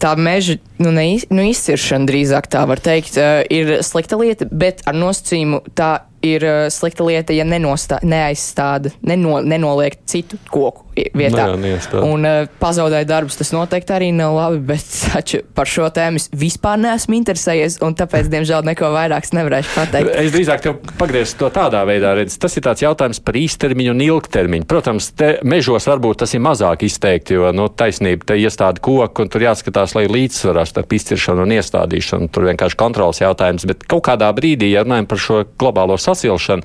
tā 0.03 0.15
meža 0.19 0.59
nu, 0.83 0.93
ne, 0.95 1.07
nu, 1.31 1.47
izciršana 1.51 2.09
drīzāk 2.11 2.49
tā 2.53 2.65
var 2.69 2.83
teikt, 2.83 3.19
uh, 3.21 3.43
ir 3.53 3.79
slikta 3.87 4.19
lieta, 4.21 4.49
bet 4.51 4.83
ar 4.88 4.99
nosacījumu 4.99 5.62
tā 5.79 5.93
ir 6.23 6.45
uh, 6.47 6.69
slikta 6.71 7.05
lieta, 7.07 7.35
ja 7.35 7.45
nenostā, 7.47 7.99
neaizstāda, 8.07 8.93
neno, 9.07 9.41
nenoliek 9.43 9.97
citu 10.09 10.38
koku 10.53 10.87
vietā. 11.17 11.49
Nē, 11.57 11.73
un 12.05 12.27
uh, 12.29 12.45
pazaudēt 12.61 13.09
darbus, 13.11 13.38
tas 13.41 13.51
noteikti 13.55 13.95
arī 13.97 14.11
nav 14.15 14.37
labi, 14.37 14.61
bet 14.73 14.87
taču 15.09 15.43
par 15.57 15.71
šo 15.71 15.88
tēmu 15.95 16.21
es 16.21 16.29
vispār 16.31 16.81
neesmu 16.83 17.19
interesējies, 17.19 17.81
un 17.85 17.97
tāpēc, 17.99 18.31
diemžēl, 18.33 18.65
neko 18.71 18.93
vairāk 18.95 19.27
nevarēšu 19.35 19.75
pateikt. 19.75 20.12
Es 20.23 20.33
drīzāk 20.35 20.62
tev 20.65 20.79
pagriezu 21.01 21.38
to 21.41 21.51
tādā 21.55 21.83
veidā, 21.88 22.15
redz, 22.19 22.38
tas 22.41 22.55
ir 22.59 22.67
tāds 22.67 22.85
jautājums 22.85 23.23
par 23.25 23.38
īstermiņu 23.38 23.95
un 23.95 24.07
ilgtermiņu. 24.07 24.69
Protams, 24.71 25.11
te 25.19 25.35
mežos 25.49 25.88
varbūt 25.91 26.23
tas 26.23 26.37
ir 26.37 26.45
mazāk 26.45 26.87
izteikti, 26.87 27.38
jo, 27.38 27.51
nu, 27.57 27.67
taisnība, 27.73 28.29
te 28.31 28.38
iestādi 28.38 28.83
koku, 28.85 29.25
un 29.25 29.33
tur 29.33 29.47
jāskatās, 29.47 29.91
lai 29.96 30.07
līdzsvarā 30.11 30.64
starp 30.68 30.94
izciršanu 30.96 31.46
un 31.46 31.57
iestādīšanu. 31.59 32.31
Tur 32.33 32.48
vienkārši 32.50 32.78
kontrols 32.81 33.22
jautājums, 33.22 33.66
bet 33.68 33.85
kaut 33.90 34.07
kādā 34.09 34.31
brīdī, 34.37 34.72
ja 34.72 34.87
runājam 34.87 35.11
par 35.11 35.20
šo 35.22 35.42
globālo 35.61 35.98
sasilšanu, 36.00 36.64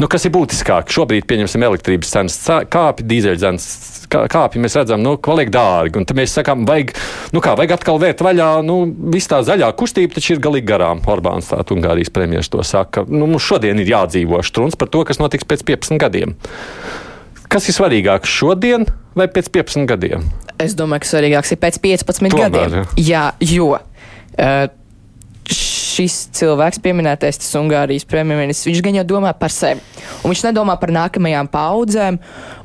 nu, 0.00 0.08
kas 0.10 0.26
ir 0.26 0.34
būtiskāk? 0.34 0.92
Šobrīd, 0.92 1.26
pieņemsim, 1.30 1.64
elektrības 1.68 2.14
cenas 2.14 2.38
kāpi, 2.72 3.06
dīzeļcenas 3.08 3.66
kāpji 4.12 4.60
mēs 4.62 4.76
redzam, 4.76 5.02
nu, 5.04 5.14
paliek 5.22 5.50
dārgi. 5.52 6.00
Un 6.00 6.08
tad 6.08 6.18
mēs 6.18 6.34
sakām, 6.36 6.66
vajag, 6.68 6.94
nu 7.32 7.42
kā, 7.44 7.54
vajag 7.58 7.76
atkal 7.78 8.00
vērt 8.02 8.24
vaļā, 8.24 8.50
nu, 8.66 8.82
viss 9.14 9.30
tā 9.30 9.40
zaļā 9.46 9.70
kustība 9.78 10.18
taču 10.18 10.36
ir 10.36 10.42
galīgi 10.44 10.68
garām. 10.68 11.02
Orbāns 11.12 11.52
tā 11.52 11.62
Ungārijas 11.72 12.12
premjeras 12.12 12.52
to 12.52 12.64
saka. 12.66 13.06
Nu, 13.08 13.28
mums 13.30 13.46
šodien 13.46 13.80
ir 13.80 13.92
jādzīvo 13.94 14.42
štruns 14.44 14.76
par 14.78 14.92
to, 14.92 15.04
kas 15.08 15.22
notiks 15.22 15.48
pēc 15.48 15.64
15 15.72 16.02
gadiem. 16.02 16.36
Kas 17.52 17.68
ir 17.68 17.76
svarīgāks 17.76 18.32
šodien 18.32 18.86
vai 19.18 19.28
pēc 19.32 19.52
15 19.52 19.88
gadiem? 19.88 20.24
Es 20.62 20.76
domāju, 20.78 21.04
ka 21.04 21.10
svarīgāks 21.12 21.54
ir 21.54 21.60
pēc 21.62 21.80
15 21.82 22.32
Tomēr, 22.34 22.52
gadiem. 22.52 22.86
Jā, 23.00 23.30
jo. 23.44 23.74
Uh, 24.32 24.66
šis 25.52 26.18
cilvēks, 26.38 26.80
pieminētais 26.84 27.40
tas 27.42 27.56
Ungārijas 27.58 28.06
premjerministrs, 28.08 28.70
viņš 28.70 28.84
gan 28.86 29.00
jau 29.00 29.08
domā 29.16 29.32
par 29.36 29.52
sevi. 29.52 29.82
Un 30.22 30.32
viņš 30.32 30.46
nedomā 30.48 30.78
par 30.80 30.94
nākamajām 30.94 31.50
paudzēm. 31.52 32.20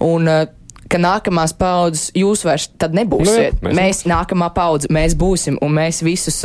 Un, 0.05 0.29
uh, 0.31 0.45
ka 0.87 0.99
nākamās 1.01 1.53
paudzes 1.57 2.11
jūs 2.15 2.45
vairs 2.47 2.69
tad 2.79 2.95
nebūsiet. 2.95 3.57
Nu, 3.59 3.71
jā, 3.71 3.73
mēs, 3.73 3.77
mēs 3.79 4.03
nākamā 4.07 4.49
paudze, 4.55 4.87
mēs 4.93 5.17
būsim, 5.19 5.59
un 5.63 5.73
mēs 5.75 5.99
visus, 6.05 6.39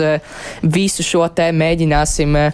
visu 0.63 1.07
šo 1.07 1.29
te 1.37 1.49
mēģināsim 1.55 2.35
kā 2.35 2.49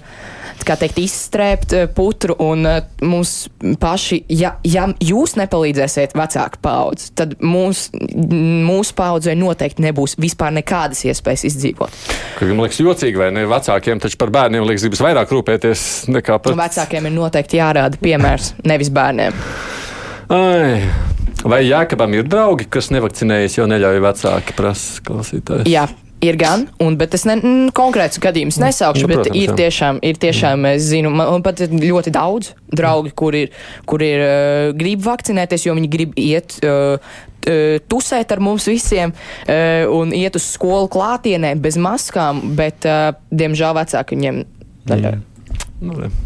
teikt, 0.66 0.99
izstrēpt 1.03 1.75
eh, 1.77 1.87
putru, 1.94 2.37
un 2.42 2.66
eh, 2.68 2.79
mums 3.07 3.49
paši, 3.81 4.23
ja, 4.33 4.55
ja 4.66 4.87
jūs 5.05 5.37
nepalīdzēsiet 5.38 6.16
vecāku 6.18 6.61
paudzi, 6.64 7.11
tad 7.18 7.37
mūs, 7.44 7.88
mūsu 7.94 8.97
paudzei 8.99 9.37
noteikti 9.38 9.85
nebūs 9.87 10.18
vispār 10.21 10.55
nekādas 10.59 11.05
iespējas 11.09 11.47
izdzīvot. 11.51 12.01
Kad 12.38 12.51
jums 12.51 12.66
liekas 12.66 12.83
jocīgi, 12.83 13.21
vai 13.21 13.31
ne? 13.35 13.47
Vecākiem 13.49 14.03
taču 14.03 14.18
par 14.21 14.33
bērniem 14.35 14.66
liekas, 14.66 14.87
gribas 14.87 15.05
vairāk 15.05 15.37
rūpēties 15.37 15.85
nekā 16.14 16.40
par. 16.42 16.59
Vecākiem 16.59 17.11
ir 17.11 17.16
noteikti 17.16 17.61
jārāda 17.61 18.01
piemērs, 18.03 18.55
nevis 18.68 18.92
bērniem. 18.94 19.47
Ai. 20.35 20.83
Vai 21.49 21.61
Jākabam 21.62 22.16
ir 22.18 22.27
draugi, 22.27 22.66
kas 22.66 22.90
nevakcinējas, 22.90 23.61
jo 23.61 23.68
neļauj 23.71 24.01
vecāki 24.03 24.57
prasa 24.59 25.05
klausītājs? 25.07 25.68
Jā, 25.71 25.85
Ir 26.19 26.35
gan, 26.35 26.65
un, 26.83 26.97
bet 26.99 27.13
es 27.15 27.23
ne, 27.29 27.37
n, 27.39 27.69
konkrēts 27.71 28.19
gadījums 28.19 28.57
nesaukšu, 28.59 29.07
nu, 29.07 29.13
protams, 29.13 29.31
bet 29.31 29.39
ir 29.39 29.53
tiešām, 29.55 30.01
ir 30.03 30.19
tiešām, 30.19 30.67
es 30.73 30.89
zinu, 30.91 31.13
man 31.15 31.45
pat 31.47 31.63
ir 31.63 31.71
ļoti 31.71 32.11
daudz 32.17 32.51
draugi, 32.75 33.13
kur 33.15 33.37
ir, 33.39 33.55
kur 33.87 34.03
ir 34.03 34.25
uh, 34.25 34.73
grib 34.75 35.05
vakcinēties, 35.07 35.69
jo 35.69 35.77
viņi 35.79 35.93
grib 35.93 36.19
iet 36.19 36.59
uh, 36.67 36.99
tusēt 37.87 38.35
ar 38.35 38.43
mums 38.43 38.67
visiem 38.67 39.15
uh, 39.15 39.87
un 39.95 40.11
iet 40.17 40.35
uz 40.35 40.51
skolu 40.59 40.91
klātienē 40.91 41.55
bez 41.63 41.79
maskām, 41.79 42.43
bet, 42.59 42.83
uh, 42.83 43.15
diemžēl, 43.31 43.79
vecāki 43.79 44.19
viņiem 44.19 44.43
neļauj. 44.91 45.21
Mm. 45.79 46.17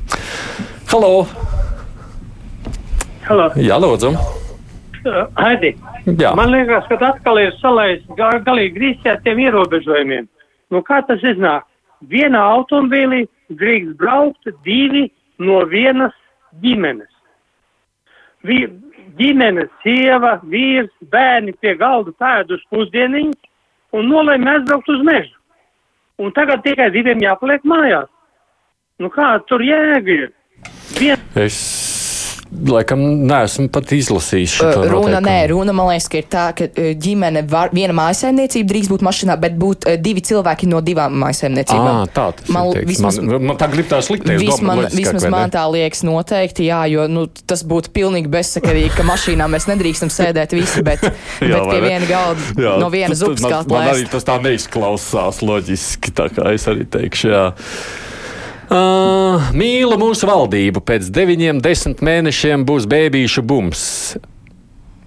Halo! 0.88 1.16
Halo! 3.28 3.52
Jā, 3.60 3.76
lūdzu! 3.76 4.16
Haidi, 5.36 5.72
Jā. 6.06 6.32
man 6.38 6.52
liekas, 6.52 6.86
ka 6.90 6.98
atkal 7.08 7.40
ir 7.42 7.52
salaists 7.60 8.08
galīgi 8.18 8.74
grīzti 8.76 9.10
ar 9.10 9.20
tiem 9.24 9.40
ierobežojumiem. 9.42 10.28
Nu, 10.72 10.82
kā 10.86 11.02
tas 11.06 11.22
iznāk? 11.26 11.66
Vienā 12.10 12.40
automobīlī 12.56 13.26
drīkst 13.50 13.96
braukt 14.00 14.48
divi 14.66 15.08
no 15.38 15.62
vienas 15.70 16.14
ģimenes. 16.62 17.10
Vi, 18.42 18.64
ģimene, 19.18 19.68
sieva, 19.82 20.38
vīrs, 20.42 20.90
bērni 21.12 21.54
pie 21.60 21.76
galda 21.78 22.14
pēduši 22.18 22.68
pusdieniņus 22.72 23.98
un 23.98 24.10
nolēma 24.10 24.56
aizbraukt 24.56 24.90
uz 24.90 25.04
mežu. 25.06 25.36
Un 26.22 26.32
tagad 26.36 26.62
tikai 26.64 26.90
diviem 26.94 27.22
jāpaliek 27.22 27.64
mājās. 27.66 28.10
Nu 29.02 29.10
kā 29.10 29.34
tur 29.48 29.62
jēga 29.64 30.18
ir? 30.26 30.30
Vien... 30.98 31.18
Es 31.38 31.91
laikam 32.68 33.00
neesmu 33.26 33.68
pat 33.72 33.92
izlasījis 33.96 34.56
šo 34.58 34.68
uh, 34.68 34.84
runa. 34.90 35.20
Nē, 35.24 35.36
runa 35.52 35.74
man 35.76 35.90
liekas, 35.90 36.08
ka 36.12 36.20
ir 36.20 36.28
tā, 36.30 36.44
ka 36.56 36.68
ģimene 37.02 37.44
var, 37.48 37.72
viena 37.74 37.94
mājasēmniecība 37.96 38.68
drīkst 38.72 38.92
būt 38.92 39.04
mašīnā, 39.06 39.36
bet 39.40 39.56
būt 39.60 39.86
uh, 39.88 39.96
divi 40.00 40.22
cilvēki 40.26 40.68
no 40.70 40.82
divām 40.84 41.16
mājasēmniecībām. 41.22 42.12
Tā 42.12 42.26
tas 42.38 42.52
man, 42.52 42.70
vismaz, 42.88 43.18
man, 43.22 43.48
man 43.50 43.60
tā 43.60 43.68
grib 43.72 43.88
tā 43.90 44.02
sliktē. 44.04 44.36
Vismaz, 44.40 44.92
vismaz 44.96 45.26
man 45.32 45.52
tā 45.54 45.64
liekas 45.72 46.04
noteikti, 46.06 46.68
jā, 46.68 46.84
jo 46.92 47.08
nu, 47.10 47.26
tas 47.48 47.64
būtu 47.68 47.92
pilnīgi 47.96 48.30
bezsakarīgi, 48.32 48.92
ka 48.98 49.06
mašīnā 49.08 49.48
mēs 49.52 49.68
nedrīkstam 49.70 50.12
sēdēt 50.12 50.56
visi, 50.56 50.84
bet, 50.86 51.04
jā, 51.08 51.56
bet 51.56 51.68
pie 51.72 51.82
viena 51.86 52.08
galda 52.08 52.68
jā, 52.68 52.76
no 52.82 52.92
vienas 52.92 53.24
upes 53.24 53.42
kā 53.42 53.62
man, 53.64 53.72
man 53.72 53.92
arī 53.94 54.08
tas 54.12 54.28
tā 54.28 54.38
neizklausās 54.44 55.42
loģiski, 55.46 56.14
tā 56.16 56.28
kā 56.34 56.52
es 56.56 56.68
arī 56.70 56.88
teikšu, 56.98 57.32
jā. 57.32 57.44
Uh, 58.72 59.50
mīlu 59.52 59.98
mūsu 60.00 60.24
valdību. 60.24 60.80
Pēc 60.88 61.10
deviņiem, 61.12 61.58
desmit 61.60 62.00
mēnešiem 62.04 62.62
būs 62.64 62.86
bēbīšu 62.88 63.42
bums. 63.44 63.82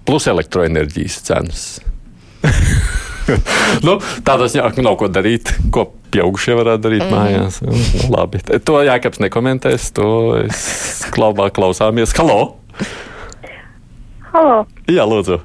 Plus 0.06 0.28
elektroenerģijas 0.30 1.16
cenas. 1.26 1.62
nu, 3.86 3.96
tādā 4.26 4.46
ziņā 4.52 4.68
nav 4.86 4.94
ko 5.00 5.08
darīt, 5.10 5.50
ko 5.74 5.88
pieaugušie 6.14 6.54
varētu 6.60 6.84
darīt 6.84 7.02
mm. 7.08 7.16
mājās. 7.16 7.58
Nu, 7.66 7.80
labi, 8.14 8.38
to 8.62 8.84
Jākaps 8.86 9.18
nekomentēs, 9.24 9.88
to 9.96 10.10
es 10.44 10.60
klaubā 11.16 11.48
klausāmies. 11.56 12.14
Halo! 12.20 12.60
Halo! 14.30 14.60
Jā, 14.86 15.08
lūdzu! 15.10 15.40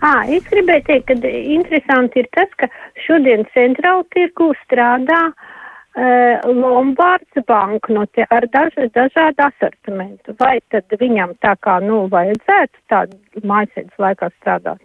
À, 0.00 0.24
es 0.24 0.48
gribēju 0.48 0.86
teikt, 0.88 1.12
ka 1.12 1.34
interesanti 1.36 2.24
ir 2.24 2.30
tas, 2.32 2.48
ka 2.56 2.70
šodien 3.04 3.44
centrāla 3.52 4.06
tirgu 4.14 4.54
strādā 4.62 5.20
uh, 5.28 5.52
Lombards 5.96 7.40
banknote 7.48 8.26
ar 8.30 8.44
daž, 8.52 8.74
dažādu 8.92 9.46
asortimentu. 9.46 10.34
Vai 10.40 10.58
tad 10.72 10.92
viņam 11.00 11.32
tā 11.40 11.54
kā, 11.64 11.78
nu, 11.80 12.04
vajadzētu 12.12 12.82
tādu 12.92 13.46
mājasēdes 13.48 14.04
laikā 14.04 14.28
strādāt? 14.36 14.82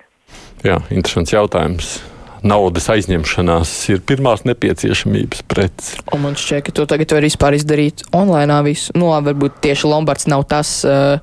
Jā, 0.64 0.80
interesants 0.94 1.34
jautājums. 1.36 1.94
Naudas 2.42 2.88
aizņemšanās 2.90 3.72
ir 3.94 4.00
pirmās 4.08 4.48
nepieciešamības 4.50 5.44
preces. 5.52 6.00
Un 6.16 6.24
man 6.24 6.38
šķiet, 6.40 6.64
ka 6.66 6.74
to 6.80 6.88
tagad 6.90 7.14
var 7.14 7.28
vispār 7.28 7.58
izdarīt 7.60 8.02
online 8.18 8.56
visu. 8.66 8.96
Nu, 8.98 9.12
varbūt 9.14 9.60
tieši 9.62 9.92
Lombards 9.92 10.26
nav 10.32 10.48
tas 10.50 10.80
uh, 10.88 11.20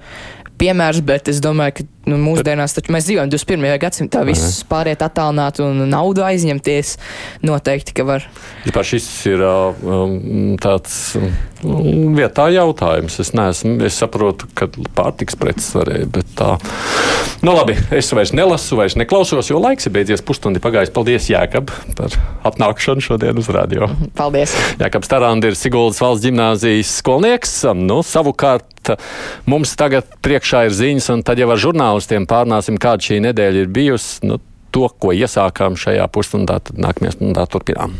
piemērs, 0.60 1.02
bet 1.06 1.30
es 1.32 1.40
domāju, 1.42 1.80
ka 1.80 1.86
nu, 2.08 2.18
mūsdienās 2.22 2.74
taču 2.76 2.94
mēs 2.94 3.06
dzīvojam 3.08 3.30
21. 3.32 3.76
gadsimtā, 3.82 4.24
viss 4.28 4.62
pāriet 4.68 5.02
attālināt 5.04 5.60
un 5.64 5.84
naudu 5.90 6.24
aizņemties. 6.26 6.96
Noteikti, 7.46 7.94
ka 7.96 8.06
var. 8.08 8.26
Vispār 8.64 8.88
šis 8.88 9.08
ir 9.30 9.44
um, 9.44 10.56
tāds 10.60 10.96
um, 11.18 11.30
vietā 12.16 12.48
jautājums. 12.54 13.18
Es, 13.22 13.32
neesmu, 13.36 13.76
es 13.86 13.98
saprotu, 14.00 14.48
ka 14.58 14.70
pārtiks 14.96 15.38
preces 15.38 15.70
varēja, 15.76 16.08
bet 16.18 16.32
tā. 16.38 16.54
Nu 17.44 17.54
labi, 17.54 17.76
es 17.94 18.10
vairs 18.14 18.32
nelasu, 18.34 18.78
vairs 18.80 18.96
neklausos, 18.98 19.50
jo 19.50 19.60
laiks 19.62 19.86
ir 19.86 19.94
beidzies 19.94 20.24
pusstundi 20.26 20.62
pagājis. 20.62 20.92
Paldies, 20.94 21.28
Jēkab, 21.30 21.70
par 21.98 22.16
atnākšanu 22.48 23.04
šodien 23.04 23.38
uz 23.38 23.50
radio. 23.54 23.90
Paldies. 24.18 24.56
Jēkabs 24.80 25.12
Tarandi 25.12 25.52
ir 25.52 25.58
Siguldas 25.58 26.00
valsts 26.02 26.26
ģimnāzijas 26.26 26.96
skolnieks. 27.02 27.60
Nu, 27.78 28.00
savukārt 28.06 28.96
mums 29.48 29.74
tagad 29.78 30.08
priekšā 30.24 30.64
ir 30.68 30.74
ziņas, 30.76 31.10
un 31.14 31.24
tad 31.26 31.40
jau 31.40 31.50
ar 31.52 31.60
žurnālu 31.60 31.97
žurnālistiem 31.98 32.26
pārnāsim, 32.30 32.78
kāda 32.78 33.02
šī 33.02 33.18
nedēļa 33.26 33.64
ir 33.64 33.68
bijusi. 33.68 34.26
Nu, 34.26 34.38
to, 34.70 34.88
ko 34.88 35.12
iesākām 35.12 35.76
šajā 35.76 36.06
pusstundā, 36.12 36.60
tad 36.60 36.78
nākamajā 36.78 37.16
stundā 37.16 37.46
turpinām. 37.50 37.96